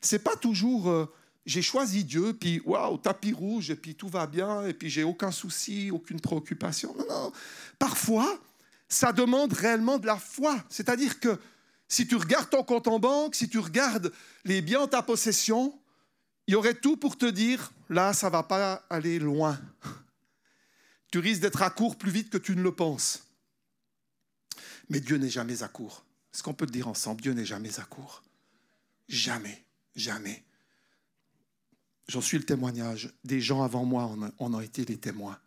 C'est 0.00 0.18
pas 0.18 0.36
toujours 0.36 0.88
euh, 0.88 1.12
j'ai 1.46 1.62
choisi 1.62 2.04
Dieu, 2.04 2.32
puis 2.32 2.62
waouh, 2.64 2.96
tapis 2.96 3.32
rouge, 3.32 3.70
et 3.70 3.76
puis 3.76 3.94
tout 3.94 4.08
va 4.08 4.26
bien, 4.26 4.66
et 4.66 4.72
puis 4.72 4.88
j'ai 4.88 5.04
aucun 5.04 5.30
souci, 5.30 5.90
aucune 5.90 6.20
préoccupation. 6.20 6.94
Non, 6.96 7.06
non. 7.08 7.32
Parfois, 7.78 8.38
ça 8.88 9.12
demande 9.12 9.52
réellement 9.52 9.98
de 9.98 10.06
la 10.06 10.16
foi. 10.16 10.56
C'est-à-dire 10.68 11.20
que 11.20 11.38
si 11.86 12.06
tu 12.06 12.16
regardes 12.16 12.48
ton 12.48 12.62
compte 12.62 12.88
en 12.88 12.98
banque, 12.98 13.34
si 13.34 13.48
tu 13.48 13.58
regardes 13.58 14.12
les 14.44 14.62
biens 14.62 14.80
en 14.80 14.88
ta 14.88 15.02
possession, 15.02 15.78
il 16.46 16.52
y 16.52 16.54
aurait 16.54 16.74
tout 16.74 16.96
pour 16.96 17.16
te 17.16 17.26
dire, 17.26 17.72
là, 17.90 18.12
ça 18.12 18.30
va 18.30 18.42
pas 18.42 18.84
aller 18.88 19.18
loin. 19.18 19.58
Tu 21.10 21.18
risques 21.18 21.42
d'être 21.42 21.62
à 21.62 21.70
court 21.70 21.96
plus 21.96 22.10
vite 22.10 22.30
que 22.30 22.38
tu 22.38 22.56
ne 22.56 22.62
le 22.62 22.72
penses. 22.72 23.23
Mais 24.88 25.00
Dieu 25.00 25.16
n'est 25.16 25.30
jamais 25.30 25.62
à 25.62 25.68
court. 25.68 26.04
Est-ce 26.32 26.42
qu'on 26.42 26.54
peut 26.54 26.64
le 26.64 26.70
dire 26.70 26.88
ensemble 26.88 27.20
Dieu 27.20 27.32
n'est 27.32 27.44
jamais 27.44 27.78
à 27.78 27.84
court? 27.84 28.22
Jamais, 29.08 29.64
jamais. 29.94 30.44
J'en 32.08 32.20
suis 32.20 32.38
le 32.38 32.44
témoignage. 32.44 33.12
Des 33.24 33.40
gens 33.40 33.62
avant 33.62 33.84
moi 33.84 34.14
en 34.38 34.54
ont 34.54 34.60
été 34.60 34.84
les 34.84 34.98
témoins. 34.98 35.38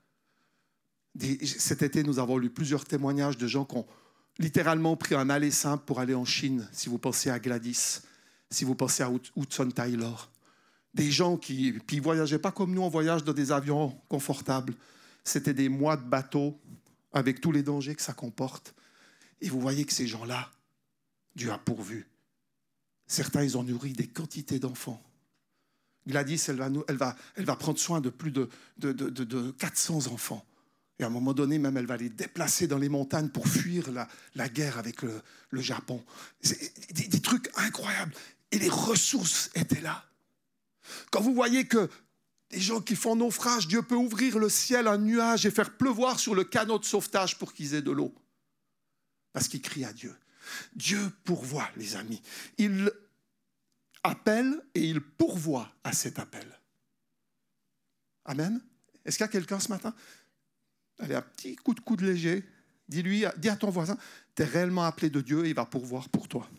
cet 1.44 1.82
été, 1.82 2.04
nous 2.04 2.20
avons 2.20 2.38
lu 2.38 2.50
plusieurs 2.50 2.86
témoignages 2.86 3.38
de 3.38 3.48
gens 3.48 3.66
qui 3.66 3.78
ont 3.78 3.88
littéralement 4.40 4.96
pris 4.96 5.16
un 5.16 5.30
aller 5.30 5.52
simple 5.52 5.84
pour 5.86 6.00
aller 6.00 6.14
en 6.14 6.26
Chine, 6.26 6.68
si 6.72 6.90
vous 6.90 6.98
pensez 6.98 7.30
à 7.30 7.40
Gladys, 7.40 8.02
si 8.50 8.66
vous 8.66 8.76
pensez 8.76 9.04
à 9.04 9.12
Hudson 9.36 9.72
Taylor. 9.72 10.32
Des 10.94 11.12
gens 11.12 11.38
qui 11.38 11.74
ne 11.74 12.02
voyageaient 12.02 12.40
pas 12.40 12.52
comme 12.52 12.74
nous, 12.74 12.82
on 12.82 12.90
voyage 12.90 13.24
dans 13.24 13.34
des 13.34 13.52
avions 13.52 14.00
confortables. 14.08 14.74
C'était 15.24 15.54
des 15.54 15.70
mois 15.70 15.98
de 15.98 16.08
bateau 16.08 16.60
avec 17.12 17.42
tous 17.42 17.52
les 17.52 17.64
dangers 17.64 17.96
que 17.96 18.02
ça 18.02 18.14
comporte. 18.14 18.74
Et 19.42 19.50
vous 19.50 19.60
voyez 19.60 19.86
que 19.86 19.94
ces 19.94 20.08
gens-là, 20.08 20.52
Dieu 21.36 21.52
a 21.52 21.58
pourvu. 21.58 22.08
Certains, 23.06 23.44
ils 23.44 23.58
ont 23.58 23.64
nourri 23.64 23.94
des 23.94 24.08
quantités 24.08 24.60
d'enfants. 24.60 25.02
Gladys, 26.08 26.46
elle 26.48 26.98
va, 26.98 27.56
prendre 27.56 27.78
soin 27.78 28.02
de 28.02 28.10
plus 28.10 28.32
de, 28.32 28.50
de, 28.78 28.92
de, 28.92 29.52
400 29.52 30.08
enfants. 30.08 30.46
Et 31.00 31.04
à 31.04 31.08
un 31.08 31.10
moment 31.12 31.34
donné, 31.34 31.60
même, 31.60 31.78
elle 31.78 31.86
va 31.86 31.98
les 31.98 32.10
déplacer 32.10 32.68
dans 32.68 32.78
les 32.78 32.90
montagnes 32.90 33.30
pour 33.30 33.48
fuir 33.48 33.90
la, 34.36 34.50
guerre 34.50 34.78
avec 34.78 35.02
le, 35.02 35.22
le 35.52 35.62
Japon. 35.62 36.04
Des, 36.92 37.22
trucs 37.22 37.50
incroyables. 37.56 38.14
Et 38.52 38.60
les 38.60 38.70
ressources 38.70 39.50
étaient 39.54 39.82
là. 39.82 40.06
Quand 41.12 41.22
vous 41.22 41.34
voyez 41.34 41.68
que 41.68 41.90
des 42.50 42.62
gens 42.62 42.80
qui 42.80 42.96
font 42.96 43.18
naufrage, 43.18 43.68
Dieu 43.68 43.82
peut 43.82 43.96
ouvrir 43.96 44.40
le 44.40 44.50
ciel, 44.50 44.88
un 44.88 44.98
nuage 44.98 45.46
et 45.46 45.52
faire 45.52 45.76
pleuvoir 45.76 46.20
sur 46.20 46.34
le 46.34 46.46
canot 46.46 46.80
de 46.80 46.86
sauvetage 46.86 47.38
pour 47.38 47.54
qu'ils 47.54 47.74
aient 47.74 47.82
de 47.82 47.92
l'eau. 47.92 48.16
Parce 49.38 49.50
qu'ils 49.50 49.62
crient 49.62 49.86
à 49.86 49.94
Dieu. 49.94 50.16
Dieu 50.76 51.00
pourvoit, 51.24 51.70
les 51.76 51.96
amis. 51.96 52.24
Il 52.58 52.92
appelle 54.02 54.60
et 54.74 54.82
il 54.82 55.00
pourvoit 55.00 55.72
à 55.84 55.94
cet 55.94 56.18
appel. 56.18 56.60
Amen. 58.26 58.60
Est-ce 59.06 59.18
qu'il 59.18 59.26
y 59.26 59.30
a 59.30 59.32
quelqu'un 59.32 59.60
ce 59.60 59.70
matin? 59.70 59.94
Allez, 60.98 61.14
un 61.14 61.22
petit 61.22 61.56
coup 61.56 61.76
de 61.76 61.82
coude 61.82 62.02
léger. 62.02 62.50
Dis-lui, 62.90 63.26
dis 63.38 63.50
à 63.50 63.56
ton 63.56 63.70
voisin, 63.70 63.96
tu 64.36 64.42
es 64.42 64.46
réellement 64.46 64.86
appelé 64.86 65.12
de 65.12 65.22
Dieu 65.22 65.46
et 65.46 65.50
il 65.50 65.56
va 65.56 65.68
pourvoir 65.68 66.10
pour 66.10 66.28
toi. 66.28 66.50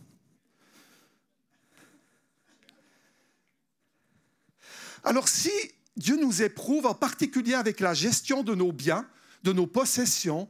Alors 5.03 5.29
si 5.29 5.51
Dieu 5.97 6.17
nous 6.17 6.43
éprouve, 6.43 6.87
en 6.87 6.95
particulier 6.95 7.55
avec 7.55 7.81
la 7.81 7.93
gestion 7.93 8.45
de 8.45 8.55
nos 8.55 8.71
biens, 8.71 9.05
de 9.43 9.53
nos 9.53 9.67
possessions, 9.67 10.49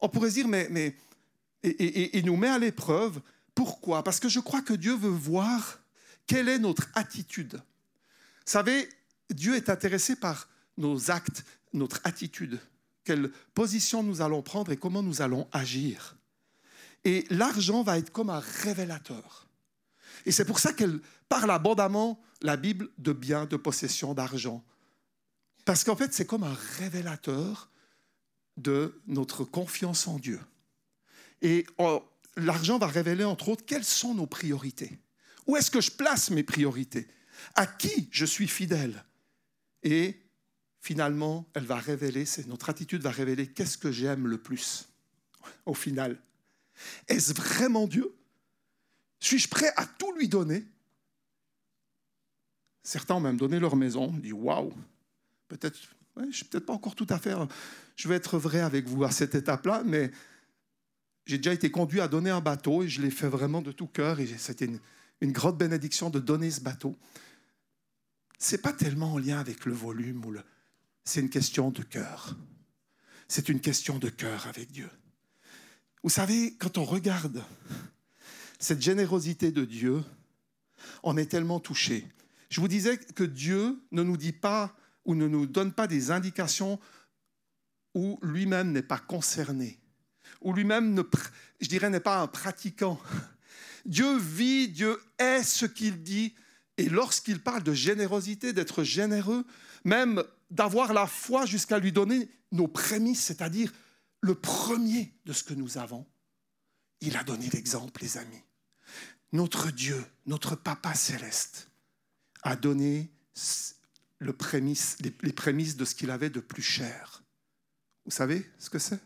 on 0.00 0.08
pourrait 0.08 0.32
dire, 0.32 0.48
mais 0.48 0.96
et, 1.62 2.18
et 2.18 2.22
nous 2.22 2.36
met 2.36 2.48
à 2.48 2.58
l'épreuve. 2.58 3.20
Pourquoi? 3.54 4.02
Parce 4.02 4.20
que 4.20 4.28
je 4.28 4.40
crois 4.40 4.62
que 4.62 4.72
Dieu 4.72 4.94
veut 4.94 5.08
voir 5.08 5.80
quelle 6.26 6.48
est 6.48 6.58
notre 6.58 6.88
attitude 6.94 7.54
Vous 7.54 7.60
savez, 8.46 8.88
Dieu 9.30 9.56
est 9.56 9.68
intéressé 9.68 10.16
par 10.16 10.48
nos 10.76 11.10
actes, 11.10 11.44
notre 11.72 12.00
attitude, 12.04 12.60
quelle 13.04 13.30
position 13.54 14.02
nous 14.02 14.22
allons 14.22 14.42
prendre 14.42 14.72
et 14.72 14.76
comment 14.76 15.02
nous 15.02 15.22
allons 15.22 15.48
agir. 15.52 16.16
Et 17.04 17.26
l'argent 17.30 17.82
va 17.82 17.98
être 17.98 18.10
comme 18.10 18.30
un 18.30 18.40
révélateur. 18.40 19.48
Et 20.26 20.32
c'est 20.32 20.44
pour 20.44 20.58
ça 20.58 20.72
qu'elle 20.72 21.00
parle 21.28 21.50
abondamment, 21.50 22.20
la 22.42 22.56
Bible, 22.56 22.88
de 22.98 23.12
biens, 23.12 23.46
de 23.46 23.56
possession, 23.56 24.14
d'argent. 24.14 24.64
Parce 25.64 25.84
qu'en 25.84 25.96
fait, 25.96 26.12
c'est 26.12 26.26
comme 26.26 26.44
un 26.44 26.56
révélateur 26.78 27.70
de 28.56 29.00
notre 29.06 29.44
confiance 29.44 30.06
en 30.06 30.18
Dieu. 30.18 30.40
Et 31.42 31.66
oh, 31.78 32.02
l'argent 32.36 32.78
va 32.78 32.86
révéler, 32.86 33.24
entre 33.24 33.48
autres, 33.48 33.64
quelles 33.64 33.84
sont 33.84 34.14
nos 34.14 34.26
priorités. 34.26 34.98
Où 35.46 35.56
est-ce 35.56 35.70
que 35.70 35.80
je 35.80 35.90
place 35.90 36.30
mes 36.30 36.42
priorités? 36.42 37.08
À 37.54 37.66
qui 37.66 38.08
je 38.10 38.24
suis 38.24 38.48
fidèle? 38.48 39.04
Et 39.82 40.20
finalement, 40.80 41.48
elle 41.54 41.64
va 41.64 41.76
révéler, 41.76 42.24
notre 42.46 42.70
attitude 42.70 43.02
va 43.02 43.10
révéler 43.10 43.46
qu'est-ce 43.48 43.78
que 43.78 43.90
j'aime 43.90 44.26
le 44.26 44.38
plus 44.38 44.88
au 45.66 45.74
final. 45.74 46.20
Est-ce 47.08 47.32
vraiment 47.32 47.86
Dieu? 47.86 48.14
Suis-je 49.18 49.48
prêt 49.48 49.72
à 49.76 49.86
tout 49.86 50.12
lui 50.12 50.28
donner? 50.28 50.64
Certains 52.82 53.14
ont 53.14 53.20
même 53.20 53.36
donné 53.36 53.58
leur 53.58 53.76
maison. 53.76 54.04
On 54.04 54.18
dit 54.18 54.32
waouh, 54.32 54.72
peut-être 55.48 55.78
je 56.28 56.36
suis 56.36 56.44
peut-être 56.44 56.66
pas 56.66 56.72
encore 56.72 56.94
tout 56.94 57.06
à 57.08 57.18
fait. 57.18 57.34
Je 57.96 58.08
vais 58.08 58.16
être 58.16 58.38
vrai 58.38 58.60
avec 58.60 58.86
vous 58.86 59.04
à 59.04 59.10
cette 59.10 59.34
étape-là, 59.34 59.82
mais 59.84 60.10
j'ai 61.26 61.38
déjà 61.38 61.52
été 61.52 61.70
conduit 61.70 62.00
à 62.00 62.08
donner 62.08 62.30
un 62.30 62.40
bateau 62.40 62.82
et 62.82 62.88
je 62.88 63.02
l'ai 63.02 63.10
fait 63.10 63.28
vraiment 63.28 63.62
de 63.62 63.72
tout 63.72 63.86
cœur 63.86 64.20
et 64.20 64.26
c'était 64.26 64.68
une, 65.20 65.32
grande 65.32 65.58
bénédiction 65.58 66.10
de 66.10 66.18
donner 66.18 66.50
ce 66.50 66.60
bateau. 66.60 66.96
C'est 68.38 68.62
pas 68.62 68.72
tellement 68.72 69.14
en 69.14 69.18
lien 69.18 69.38
avec 69.38 69.66
le 69.66 69.72
volume 69.72 70.24
ou 70.24 70.30
le. 70.30 70.42
C'est 71.04 71.20
une 71.20 71.28
question 71.28 71.70
de 71.70 71.82
cœur. 71.82 72.36
C'est 73.28 73.48
une 73.48 73.60
question 73.60 73.98
de 73.98 74.08
cœur 74.08 74.46
avec 74.46 74.72
Dieu. 74.72 74.90
Vous 76.02 76.10
savez, 76.10 76.56
quand 76.56 76.78
on 76.78 76.84
regarde 76.84 77.44
cette 78.58 78.80
générosité 78.80 79.52
de 79.52 79.64
Dieu, 79.64 80.02
on 81.02 81.16
est 81.16 81.26
tellement 81.26 81.60
touché. 81.60 82.06
Je 82.48 82.60
vous 82.60 82.68
disais 82.68 82.98
que 82.98 83.24
Dieu 83.24 83.80
ne 83.92 84.02
nous 84.02 84.16
dit 84.16 84.32
pas 84.32 84.74
ou 85.04 85.14
ne 85.14 85.28
nous 85.28 85.46
donne 85.46 85.72
pas 85.72 85.86
des 85.86 86.10
indications 86.10 86.80
où 87.94 88.18
lui-même 88.22 88.72
n'est 88.72 88.82
pas 88.82 88.98
concerné, 88.98 89.79
où 90.40 90.52
lui-même, 90.52 90.94
ne, 90.94 91.02
je 91.60 91.68
dirais, 91.68 91.90
n'est 91.90 92.00
pas 92.00 92.20
un 92.20 92.26
pratiquant. 92.26 93.00
Dieu 93.84 94.18
vit, 94.18 94.68
Dieu 94.68 95.00
est 95.18 95.42
ce 95.42 95.66
qu'il 95.66 96.02
dit. 96.02 96.34
Et 96.76 96.88
lorsqu'il 96.88 97.40
parle 97.40 97.62
de 97.62 97.72
générosité, 97.72 98.52
d'être 98.52 98.84
généreux, 98.84 99.44
même 99.84 100.22
d'avoir 100.50 100.92
la 100.92 101.06
foi 101.06 101.46
jusqu'à 101.46 101.78
lui 101.78 101.92
donner 101.92 102.28
nos 102.52 102.68
prémices, 102.68 103.22
c'est-à-dire 103.22 103.72
le 104.20 104.34
premier 104.34 105.14
de 105.24 105.32
ce 105.32 105.44
que 105.44 105.54
nous 105.54 105.78
avons, 105.78 106.06
il 107.00 107.16
a 107.16 107.24
donné 107.24 107.48
l'exemple, 107.50 108.02
les 108.02 108.18
amis. 108.18 108.42
Notre 109.32 109.70
Dieu, 109.70 110.04
notre 110.26 110.56
Papa 110.56 110.94
céleste, 110.94 111.68
a 112.42 112.56
donné 112.56 113.10
les 114.20 114.32
prémices 114.32 115.76
de 115.76 115.84
ce 115.84 115.94
qu'il 115.94 116.10
avait 116.10 116.30
de 116.30 116.40
plus 116.40 116.62
cher. 116.62 117.22
Vous 118.04 118.10
savez 118.10 118.50
ce 118.58 118.70
que 118.70 118.78
c'est? 118.78 119.00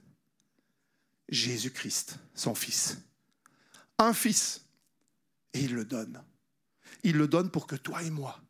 Jésus-Christ, 1.29 2.19
son 2.35 2.55
Fils. 2.55 2.99
Un 3.99 4.13
Fils. 4.13 4.63
Et 5.53 5.61
il 5.61 5.75
le 5.75 5.85
donne. 5.85 6.23
Il 7.03 7.17
le 7.17 7.29
donne 7.29 7.51
pour 7.51 7.67
que 7.67 7.77
toi 7.77 8.03
et 8.03 8.11
moi, 8.11 8.41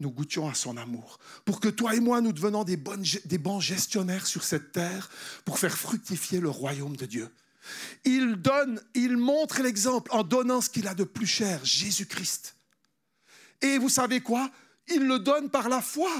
nous 0.00 0.10
goûtions 0.10 0.48
à 0.48 0.54
son 0.54 0.76
amour, 0.76 1.18
pour 1.44 1.60
que 1.60 1.68
toi 1.68 1.94
et 1.94 2.00
moi, 2.00 2.20
nous 2.20 2.32
devenons 2.32 2.64
des, 2.64 2.78
des 3.24 3.38
bons 3.38 3.60
gestionnaires 3.60 4.26
sur 4.26 4.42
cette 4.42 4.72
terre, 4.72 5.10
pour 5.44 5.58
faire 5.58 5.76
fructifier 5.76 6.40
le 6.40 6.50
royaume 6.50 6.96
de 6.96 7.06
Dieu. 7.06 7.28
Il 8.04 8.36
donne, 8.36 8.80
il 8.94 9.16
montre 9.16 9.62
l'exemple 9.62 10.10
en 10.12 10.24
donnant 10.24 10.60
ce 10.60 10.70
qu'il 10.70 10.88
a 10.88 10.94
de 10.94 11.04
plus 11.04 11.26
cher, 11.26 11.64
Jésus-Christ. 11.64 12.56
Et 13.60 13.78
vous 13.78 13.90
savez 13.90 14.20
quoi? 14.20 14.50
Il 14.88 15.06
le 15.06 15.18
donne 15.18 15.50
par 15.50 15.68
la 15.68 15.82
foi. 15.82 16.10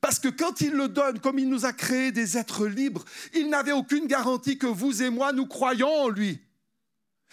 Parce 0.00 0.18
que 0.18 0.28
quand 0.28 0.60
il 0.60 0.72
le 0.72 0.88
donne, 0.88 1.20
comme 1.20 1.38
il 1.38 1.48
nous 1.48 1.64
a 1.64 1.72
créés 1.72 2.12
des 2.12 2.36
êtres 2.36 2.66
libres, 2.66 3.04
il 3.34 3.48
n'avait 3.48 3.72
aucune 3.72 4.06
garantie 4.06 4.58
que 4.58 4.66
vous 4.66 5.02
et 5.02 5.10
moi, 5.10 5.32
nous 5.32 5.46
croyons 5.46 5.88
en 5.88 6.08
lui. 6.08 6.40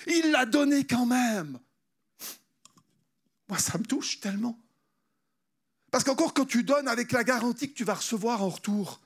Il 0.08 0.32
l'a 0.32 0.46
donné 0.46 0.86
quand 0.86 1.06
même. 1.06 1.60
Moi, 3.48 3.58
ça 3.58 3.78
me 3.78 3.84
touche 3.84 4.20
tellement. 4.20 4.58
Parce 5.92 6.04
qu'encore 6.04 6.34
quand 6.34 6.46
tu 6.46 6.64
donnes 6.64 6.88
avec 6.88 7.12
la 7.12 7.24
garantie 7.24 7.70
que 7.70 7.76
tu 7.76 7.84
vas 7.84 7.96
recevoir 7.96 8.44
en 8.44 8.50
retour, 8.50 9.02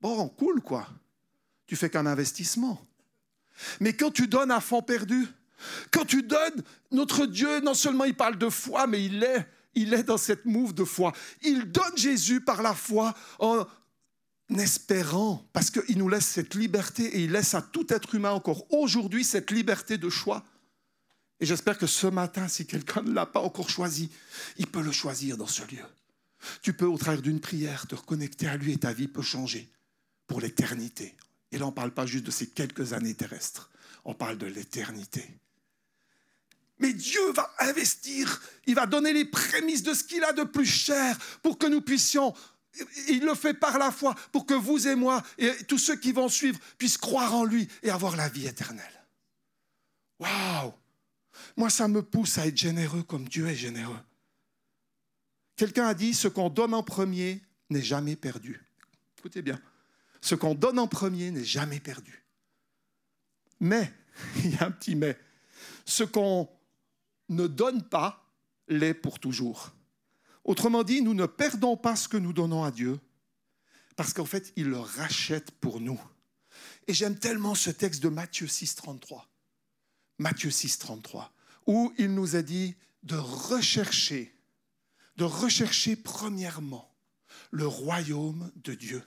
bon, 0.00 0.28
cool 0.28 0.60
quoi. 0.60 0.86
Tu 1.66 1.74
fais 1.74 1.90
qu'un 1.90 2.06
investissement. 2.06 2.80
Mais 3.80 3.94
quand 3.94 4.10
tu 4.10 4.28
donnes 4.28 4.50
à 4.50 4.60
fond 4.60 4.82
perdu, 4.82 5.26
quand 5.90 6.04
tu 6.04 6.22
donnes, 6.22 6.62
notre 6.92 7.26
Dieu, 7.26 7.60
non 7.60 7.74
seulement 7.74 8.04
il 8.04 8.14
parle 8.14 8.38
de 8.38 8.48
foi, 8.48 8.86
mais 8.86 9.04
il 9.04 9.22
est, 9.22 9.46
il 9.74 9.94
est 9.94 10.02
dans 10.02 10.18
cette 10.18 10.44
move 10.44 10.74
de 10.74 10.84
foi. 10.84 11.12
Il 11.42 11.70
donne 11.70 11.96
Jésus 11.96 12.40
par 12.40 12.62
la 12.62 12.74
foi 12.74 13.14
en 13.38 13.66
espérant, 14.56 15.46
parce 15.52 15.70
qu'il 15.70 15.98
nous 15.98 16.08
laisse 16.08 16.26
cette 16.26 16.54
liberté 16.54 17.04
et 17.04 17.24
il 17.24 17.32
laisse 17.32 17.54
à 17.54 17.62
tout 17.62 17.92
être 17.92 18.14
humain 18.14 18.30
encore 18.30 18.64
aujourd'hui 18.72 19.24
cette 19.24 19.50
liberté 19.50 19.98
de 19.98 20.08
choix. 20.08 20.44
Et 21.40 21.46
j'espère 21.46 21.78
que 21.78 21.86
ce 21.86 22.06
matin, 22.06 22.48
si 22.48 22.66
quelqu'un 22.66 23.02
ne 23.02 23.12
l'a 23.12 23.26
pas 23.26 23.40
encore 23.40 23.70
choisi, 23.70 24.10
il 24.56 24.66
peut 24.66 24.82
le 24.82 24.90
choisir 24.90 25.36
dans 25.36 25.46
ce 25.46 25.62
lieu. 25.62 25.84
Tu 26.62 26.72
peux, 26.72 26.86
au 26.86 26.98
travers 26.98 27.22
d'une 27.22 27.40
prière, 27.40 27.86
te 27.86 27.94
reconnecter 27.94 28.48
à 28.48 28.56
lui 28.56 28.72
et 28.72 28.78
ta 28.78 28.92
vie 28.92 29.08
peut 29.08 29.22
changer 29.22 29.70
pour 30.26 30.40
l'éternité. 30.40 31.16
Et 31.52 31.58
là, 31.58 31.66
on 31.66 31.70
ne 31.70 31.74
parle 31.74 31.92
pas 31.92 32.06
juste 32.06 32.24
de 32.24 32.30
ces 32.30 32.48
quelques 32.48 32.92
années 32.92 33.14
terrestres, 33.14 33.70
on 34.04 34.14
parle 34.14 34.38
de 34.38 34.46
l'éternité. 34.46 35.24
Mais 36.78 36.92
Dieu 36.92 37.32
va 37.32 37.52
investir, 37.58 38.40
il 38.66 38.74
va 38.74 38.86
donner 38.86 39.12
les 39.12 39.24
prémices 39.24 39.82
de 39.82 39.94
ce 39.94 40.04
qu'il 40.04 40.22
a 40.24 40.32
de 40.32 40.44
plus 40.44 40.66
cher 40.66 41.18
pour 41.42 41.58
que 41.58 41.66
nous 41.66 41.80
puissions, 41.80 42.34
il 43.08 43.24
le 43.24 43.34
fait 43.34 43.54
par 43.54 43.78
la 43.78 43.90
foi, 43.90 44.14
pour 44.32 44.46
que 44.46 44.54
vous 44.54 44.86
et 44.86 44.94
moi 44.94 45.22
et 45.38 45.52
tous 45.64 45.78
ceux 45.78 45.96
qui 45.96 46.12
vont 46.12 46.28
suivre 46.28 46.58
puissent 46.78 46.98
croire 46.98 47.34
en 47.34 47.44
lui 47.44 47.68
et 47.82 47.90
avoir 47.90 48.16
la 48.16 48.28
vie 48.28 48.46
éternelle. 48.46 48.84
Waouh 50.20 50.72
Moi, 51.56 51.70
ça 51.70 51.88
me 51.88 52.02
pousse 52.02 52.38
à 52.38 52.46
être 52.46 52.56
généreux 52.56 53.02
comme 53.02 53.28
Dieu 53.28 53.48
est 53.48 53.56
généreux. 53.56 54.00
Quelqu'un 55.56 55.88
a 55.88 55.94
dit, 55.94 56.14
ce 56.14 56.28
qu'on 56.28 56.50
donne 56.50 56.74
en 56.74 56.84
premier 56.84 57.42
n'est 57.70 57.82
jamais 57.82 58.14
perdu. 58.14 58.64
Écoutez 59.18 59.42
bien, 59.42 59.60
ce 60.20 60.36
qu'on 60.36 60.54
donne 60.54 60.78
en 60.78 60.86
premier 60.86 61.32
n'est 61.32 61.44
jamais 61.44 61.80
perdu. 61.80 62.24
Mais, 63.58 63.92
il 64.36 64.54
y 64.54 64.56
a 64.58 64.66
un 64.66 64.70
petit 64.70 64.94
mais, 64.94 65.18
ce 65.84 66.04
qu'on 66.04 66.48
ne 67.28 67.46
donne 67.46 67.82
pas 67.82 68.26
l'est 68.68 68.94
pour 68.94 69.18
toujours. 69.18 69.72
Autrement 70.44 70.82
dit, 70.82 71.02
nous 71.02 71.14
ne 71.14 71.26
perdons 71.26 71.76
pas 71.76 71.96
ce 71.96 72.08
que 72.08 72.16
nous 72.16 72.32
donnons 72.32 72.64
à 72.64 72.70
Dieu, 72.70 72.98
parce 73.96 74.12
qu'en 74.12 74.24
fait, 74.24 74.52
il 74.56 74.68
le 74.68 74.78
rachète 74.78 75.50
pour 75.52 75.80
nous. 75.80 76.00
Et 76.86 76.94
j'aime 76.94 77.18
tellement 77.18 77.54
ce 77.54 77.70
texte 77.70 78.02
de 78.02 78.08
Matthieu 78.08 78.46
6, 78.46 78.76
33. 78.76 79.28
Matthieu 80.18 80.50
6, 80.50 80.78
33, 80.78 81.32
où 81.66 81.92
il 81.98 82.14
nous 82.14 82.36
a 82.36 82.42
dit 82.42 82.74
de 83.02 83.16
rechercher 83.16 84.34
de 85.18 85.24
rechercher 85.24 85.96
premièrement 85.96 86.88
le 87.50 87.66
royaume 87.66 88.52
de 88.54 88.74
Dieu. 88.74 89.02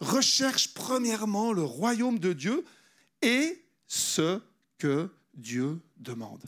Recherche 0.00 0.74
premièrement 0.74 1.52
le 1.52 1.62
royaume 1.62 2.18
de 2.18 2.32
Dieu 2.32 2.64
et 3.22 3.64
ce 3.86 4.40
que 4.78 5.08
Dieu 5.34 5.80
demande. 5.96 6.42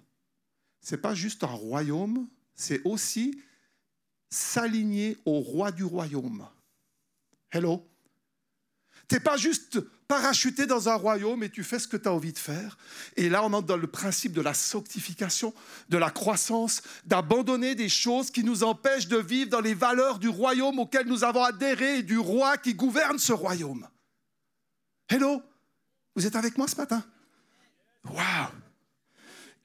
Ce 0.84 0.94
n'est 0.94 1.00
pas 1.00 1.14
juste 1.14 1.42
un 1.42 1.46
royaume, 1.46 2.28
c'est 2.54 2.82
aussi 2.84 3.40
s'aligner 4.28 5.16
au 5.24 5.40
roi 5.40 5.72
du 5.72 5.82
royaume. 5.82 6.46
Hello? 7.50 7.88
Tu 9.08 9.14
n'es 9.14 9.20
pas 9.20 9.38
juste 9.38 9.80
parachuté 10.06 10.66
dans 10.66 10.90
un 10.90 10.94
royaume 10.94 11.42
et 11.42 11.48
tu 11.48 11.64
fais 11.64 11.78
ce 11.78 11.88
que 11.88 11.96
tu 11.96 12.06
as 12.06 12.12
envie 12.12 12.34
de 12.34 12.38
faire. 12.38 12.76
Et 13.16 13.30
là, 13.30 13.42
on 13.44 13.54
entre 13.54 13.66
dans 13.66 13.78
le 13.78 13.86
principe 13.86 14.34
de 14.34 14.42
la 14.42 14.52
sanctification, 14.52 15.54
de 15.88 15.96
la 15.96 16.10
croissance, 16.10 16.82
d'abandonner 17.06 17.74
des 17.74 17.88
choses 17.88 18.30
qui 18.30 18.44
nous 18.44 18.62
empêchent 18.62 19.08
de 19.08 19.16
vivre 19.16 19.48
dans 19.48 19.62
les 19.62 19.74
valeurs 19.74 20.18
du 20.18 20.28
royaume 20.28 20.78
auquel 20.78 21.06
nous 21.06 21.24
avons 21.24 21.44
adhéré 21.44 22.00
et 22.00 22.02
du 22.02 22.18
roi 22.18 22.58
qui 22.58 22.74
gouverne 22.74 23.18
ce 23.18 23.32
royaume. 23.32 23.88
Hello, 25.08 25.42
vous 26.14 26.26
êtes 26.26 26.36
avec 26.36 26.58
moi 26.58 26.68
ce 26.68 26.76
matin? 26.76 27.02
Waouh 28.04 28.52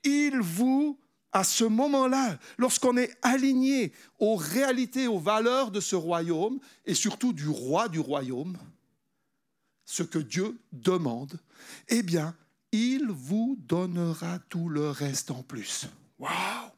Il 0.05 0.39
vous, 0.39 0.97
à 1.31 1.43
ce 1.43 1.63
moment-là, 1.63 2.39
lorsqu'on 2.57 2.97
est 2.97 3.15
aligné 3.21 3.93
aux 4.17 4.35
réalités, 4.35 5.07
aux 5.07 5.19
valeurs 5.19 5.71
de 5.71 5.79
ce 5.79 5.95
royaume 5.95 6.59
et 6.85 6.95
surtout 6.95 7.33
du 7.33 7.47
roi 7.47 7.87
du 7.87 7.99
royaume, 7.99 8.57
ce 9.85 10.03
que 10.03 10.19
Dieu 10.19 10.59
demande, 10.71 11.39
eh 11.87 12.03
bien, 12.03 12.35
il 12.71 13.07
vous 13.09 13.57
donnera 13.59 14.39
tout 14.49 14.69
le 14.69 14.89
reste 14.89 15.31
en 15.31 15.43
plus. 15.43 15.87
Waouh 16.19 16.71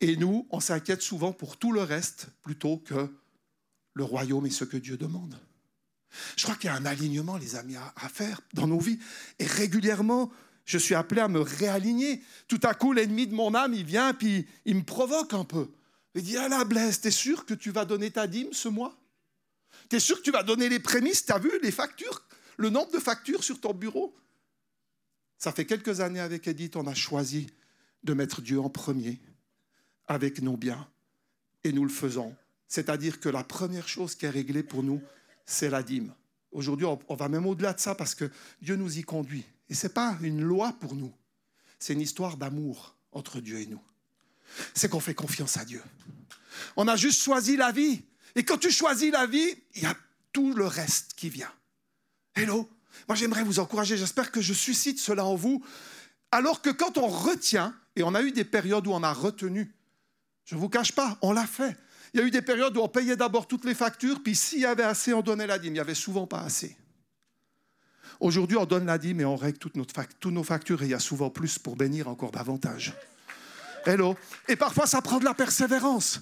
Et 0.00 0.16
nous, 0.16 0.46
on 0.50 0.60
s'inquiète 0.60 1.02
souvent 1.02 1.32
pour 1.32 1.56
tout 1.56 1.72
le 1.72 1.82
reste 1.82 2.28
plutôt 2.42 2.78
que 2.78 3.08
le 3.94 4.04
royaume 4.04 4.46
et 4.46 4.50
ce 4.50 4.64
que 4.64 4.76
Dieu 4.76 4.96
demande. 4.96 5.38
Je 6.36 6.44
crois 6.44 6.56
qu'il 6.56 6.66
y 6.66 6.70
a 6.70 6.76
un 6.76 6.86
alignement, 6.86 7.36
les 7.36 7.56
amis, 7.56 7.76
à, 7.76 8.08
faire 8.08 8.40
dans 8.52 8.66
nos 8.66 8.78
vies. 8.78 8.98
Et 9.38 9.46
régulièrement, 9.46 10.30
je 10.64 10.78
suis 10.78 10.94
appelé 10.94 11.20
à 11.20 11.28
me 11.28 11.40
réaligner. 11.40 12.22
Tout 12.48 12.60
à 12.62 12.74
coup, 12.74 12.92
l'ennemi 12.92 13.26
de 13.26 13.34
mon 13.34 13.54
âme, 13.54 13.74
il 13.74 13.84
vient, 13.84 14.14
puis 14.14 14.46
il 14.64 14.76
me 14.76 14.82
provoque 14.82 15.34
un 15.34 15.44
peu. 15.44 15.68
Il 16.14 16.22
dit, 16.22 16.36
ah 16.36 16.48
la 16.48 16.64
Blaise, 16.64 17.00
t'es 17.00 17.10
sûr 17.10 17.46
que 17.46 17.54
tu 17.54 17.70
vas 17.70 17.84
donner 17.84 18.10
ta 18.10 18.26
dîme 18.26 18.52
ce 18.52 18.68
mois? 18.68 18.96
Tu 19.88 19.96
es 19.96 20.00
sûr 20.00 20.18
que 20.18 20.22
tu 20.22 20.30
vas 20.30 20.42
donner 20.42 20.68
les 20.68 20.80
prémices? 20.80 21.24
Tu 21.24 21.32
as 21.32 21.38
vu 21.38 21.50
les 21.62 21.70
factures? 21.70 22.22
Le 22.58 22.70
nombre 22.70 22.92
de 22.92 22.98
factures 22.98 23.42
sur 23.42 23.60
ton 23.60 23.72
bureau? 23.72 24.14
Ça 25.38 25.52
fait 25.52 25.64
quelques 25.64 26.00
années 26.00 26.20
avec 26.20 26.46
Edith, 26.46 26.76
on 26.76 26.86
a 26.86 26.94
choisi 26.94 27.48
de 28.04 28.14
mettre 28.14 28.42
Dieu 28.42 28.60
en 28.60 28.70
premier 28.70 29.20
avec 30.06 30.40
nos 30.42 30.56
biens. 30.56 30.86
Et 31.64 31.72
nous 31.72 31.84
le 31.84 31.90
faisons. 31.90 32.36
C'est-à-dire 32.68 33.20
que 33.20 33.28
la 33.28 33.44
première 33.44 33.88
chose 33.88 34.14
qui 34.14 34.26
est 34.26 34.30
réglée 34.30 34.62
pour 34.62 34.82
nous, 34.82 35.02
c'est 35.46 35.70
la 35.70 35.82
dîme. 35.82 36.14
Aujourd'hui, 36.52 36.86
on 36.86 37.14
va 37.14 37.28
même 37.28 37.46
au-delà 37.46 37.72
de 37.72 37.80
ça 37.80 37.94
parce 37.94 38.14
que 38.14 38.30
Dieu 38.60 38.76
nous 38.76 38.98
y 38.98 39.02
conduit. 39.02 39.44
Et 39.72 39.74
ce 39.74 39.86
n'est 39.86 39.94
pas 39.94 40.18
une 40.20 40.42
loi 40.42 40.74
pour 40.80 40.94
nous. 40.94 41.14
C'est 41.78 41.94
une 41.94 42.02
histoire 42.02 42.36
d'amour 42.36 42.94
entre 43.10 43.40
Dieu 43.40 43.58
et 43.58 43.64
nous. 43.64 43.80
C'est 44.74 44.90
qu'on 44.90 45.00
fait 45.00 45.14
confiance 45.14 45.56
à 45.56 45.64
Dieu. 45.64 45.82
On 46.76 46.86
a 46.88 46.94
juste 46.94 47.22
choisi 47.22 47.56
la 47.56 47.72
vie. 47.72 48.04
Et 48.34 48.44
quand 48.44 48.58
tu 48.58 48.70
choisis 48.70 49.10
la 49.10 49.24
vie, 49.24 49.48
il 49.74 49.84
y 49.84 49.86
a 49.86 49.96
tout 50.30 50.52
le 50.52 50.66
reste 50.66 51.14
qui 51.14 51.30
vient. 51.30 51.50
Hello? 52.34 52.68
Moi, 53.08 53.16
j'aimerais 53.16 53.44
vous 53.44 53.60
encourager. 53.60 53.96
J'espère 53.96 54.30
que 54.30 54.42
je 54.42 54.52
suscite 54.52 54.98
cela 54.98 55.24
en 55.24 55.36
vous. 55.36 55.64
Alors 56.32 56.60
que 56.60 56.68
quand 56.68 56.98
on 56.98 57.06
retient, 57.06 57.74
et 57.96 58.02
on 58.02 58.14
a 58.14 58.20
eu 58.20 58.30
des 58.30 58.44
périodes 58.44 58.86
où 58.86 58.92
on 58.92 59.02
a 59.02 59.14
retenu, 59.14 59.74
je 60.44 60.54
ne 60.54 60.60
vous 60.60 60.68
cache 60.68 60.92
pas, 60.92 61.16
on 61.22 61.32
l'a 61.32 61.46
fait. 61.46 61.78
Il 62.12 62.20
y 62.20 62.22
a 62.22 62.26
eu 62.26 62.30
des 62.30 62.42
périodes 62.42 62.76
où 62.76 62.80
on 62.82 62.90
payait 62.90 63.16
d'abord 63.16 63.48
toutes 63.48 63.64
les 63.64 63.74
factures, 63.74 64.22
puis 64.22 64.36
s'il 64.36 64.60
y 64.60 64.66
avait 64.66 64.82
assez, 64.82 65.14
on 65.14 65.22
donnait 65.22 65.46
la 65.46 65.58
dîme. 65.58 65.70
Il 65.70 65.76
n'y 65.76 65.80
avait 65.80 65.94
souvent 65.94 66.26
pas 66.26 66.40
assez. 66.40 66.76
Aujourd'hui, 68.20 68.56
on 68.56 68.66
donne 68.66 68.86
la 68.86 68.98
dîme 68.98 69.20
et 69.20 69.24
on 69.24 69.36
règle 69.36 69.58
toutes, 69.58 69.76
nos 69.76 70.44
factures 70.44 70.82
et 70.82 70.86
il 70.86 70.90
y 70.90 70.94
a 70.94 71.00
souvent 71.00 71.30
plus 71.30 71.58
pour 71.58 71.76
bénir 71.76 72.08
encore 72.08 72.30
davantage. 72.30 72.94
Hello. 73.84 74.16
Et 74.48 74.54
parfois, 74.54 74.86
ça 74.86 75.02
prend 75.02 75.18
de 75.18 75.24
la 75.24 75.34
persévérance. 75.34 76.20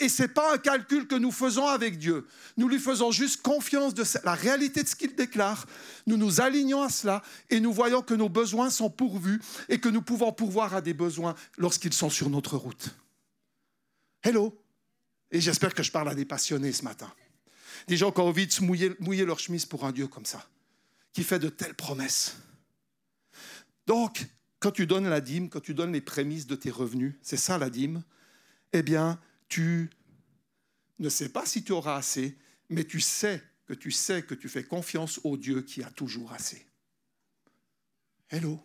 Et 0.00 0.08
ce 0.08 0.22
n'est 0.22 0.28
pas 0.28 0.54
un 0.54 0.58
calcul 0.58 1.06
que 1.06 1.14
nous 1.14 1.30
faisons 1.30 1.66
avec 1.66 1.98
Dieu. 1.98 2.26
Nous 2.56 2.68
lui 2.68 2.78
faisons 2.78 3.12
juste 3.12 3.42
confiance 3.42 3.94
de 3.94 4.04
la 4.24 4.34
réalité 4.34 4.82
de 4.82 4.88
ce 4.88 4.96
qu'il 4.96 5.14
déclare. 5.14 5.66
Nous 6.06 6.16
nous 6.16 6.40
alignons 6.40 6.82
à 6.82 6.88
cela 6.88 7.22
et 7.50 7.60
nous 7.60 7.72
voyons 7.72 8.02
que 8.02 8.14
nos 8.14 8.28
besoins 8.28 8.70
sont 8.70 8.90
pourvus 8.90 9.40
et 9.68 9.78
que 9.78 9.88
nous 9.88 10.02
pouvons 10.02 10.32
pourvoir 10.32 10.74
à 10.74 10.80
des 10.80 10.94
besoins 10.94 11.34
lorsqu'ils 11.56 11.94
sont 11.94 12.10
sur 12.10 12.28
notre 12.30 12.56
route. 12.56 12.94
Hello. 14.22 14.58
Et 15.30 15.40
j'espère 15.40 15.74
que 15.74 15.82
je 15.82 15.92
parle 15.92 16.08
à 16.08 16.14
des 16.14 16.24
passionnés 16.24 16.72
ce 16.72 16.84
matin. 16.84 17.10
Des 17.88 17.96
gens 17.96 18.12
qui 18.12 18.20
ont 18.20 18.26
envie 18.26 18.46
de 18.46 18.52
se 18.52 18.62
mouiller, 18.62 18.92
mouiller 19.00 19.24
leur 19.24 19.38
chemise 19.38 19.66
pour 19.66 19.84
un 19.84 19.92
Dieu 19.92 20.06
comme 20.06 20.26
ça, 20.26 20.46
qui 21.12 21.24
fait 21.24 21.38
de 21.38 21.48
telles 21.48 21.74
promesses. 21.74 22.36
Donc, 23.86 24.26
quand 24.60 24.70
tu 24.70 24.86
donnes 24.86 25.08
la 25.08 25.20
dîme, 25.20 25.50
quand 25.50 25.60
tu 25.60 25.74
donnes 25.74 25.92
les 25.92 26.00
prémices 26.00 26.46
de 26.46 26.54
tes 26.54 26.70
revenus, 26.70 27.14
c'est 27.22 27.36
ça 27.36 27.58
la 27.58 27.68
dîme, 27.68 28.02
eh 28.72 28.82
bien, 28.82 29.20
tu 29.48 29.90
ne 30.98 31.08
sais 31.08 31.28
pas 31.28 31.44
si 31.44 31.64
tu 31.64 31.72
auras 31.72 31.96
assez, 31.96 32.38
mais 32.68 32.84
tu 32.84 33.00
sais 33.00 33.42
que 33.66 33.74
tu 33.74 33.90
sais 33.90 34.22
que 34.22 34.34
tu 34.34 34.48
fais 34.48 34.64
confiance 34.64 35.20
au 35.24 35.36
Dieu 35.36 35.62
qui 35.62 35.82
a 35.82 35.90
toujours 35.90 36.32
assez. 36.32 36.66
Hello? 38.30 38.60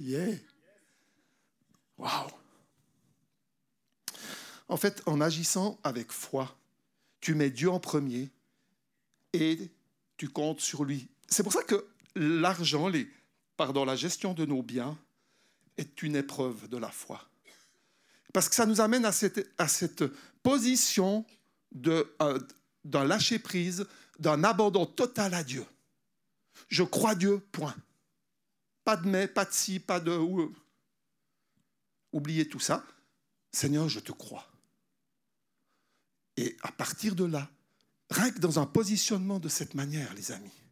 Yeah. 0.00 0.36
Wow. 1.98 2.30
En 4.68 4.76
fait, 4.76 5.02
en 5.06 5.20
agissant 5.20 5.78
avec 5.84 6.12
foi, 6.12 6.56
tu 7.20 7.34
mets 7.34 7.50
Dieu 7.50 7.70
en 7.70 7.80
premier 7.80 8.30
et 9.32 9.70
tu 10.16 10.28
comptes 10.28 10.60
sur 10.60 10.84
lui. 10.84 11.08
C'est 11.28 11.42
pour 11.42 11.52
ça 11.52 11.62
que 11.62 11.86
l'argent, 12.14 12.90
la 13.58 13.96
gestion 13.96 14.34
de 14.34 14.44
nos 14.44 14.62
biens 14.62 14.98
est 15.76 16.02
une 16.02 16.16
épreuve 16.16 16.68
de 16.68 16.76
la 16.76 16.90
foi. 16.90 17.28
Parce 18.32 18.48
que 18.48 18.54
ça 18.54 18.66
nous 18.66 18.80
amène 18.80 19.04
à 19.04 19.12
cette, 19.12 20.04
position 20.42 21.24
euh, 21.86 22.38
d'un 22.84 23.04
lâcher-prise, 23.04 23.86
d'un 24.18 24.44
abandon 24.44 24.86
total 24.86 25.34
à 25.34 25.42
Dieu. 25.42 25.64
Je 26.68 26.82
crois 26.82 27.14
Dieu, 27.14 27.40
point. 27.52 27.74
Pas 28.84 28.96
de 28.96 29.08
mais, 29.08 29.26
pas 29.26 29.44
de 29.44 29.52
si, 29.52 29.80
pas 29.80 30.00
de... 30.00 30.10
Ou, 30.16 30.54
oubliez 32.12 32.48
tout 32.48 32.60
ça. 32.60 32.84
Seigneur, 33.52 33.88
je 33.88 34.00
te 34.00 34.12
crois. 34.12 34.46
Et 36.36 36.56
à 36.62 36.72
partir 36.72 37.14
de 37.14 37.24
là, 37.24 37.48
rien 38.10 38.30
que 38.30 38.40
dans 38.40 38.58
un 38.58 38.66
positionnement 38.66 39.38
de 39.38 39.48
cette 39.48 39.74
manière, 39.74 40.12
les 40.14 40.32
amis, 40.32 40.63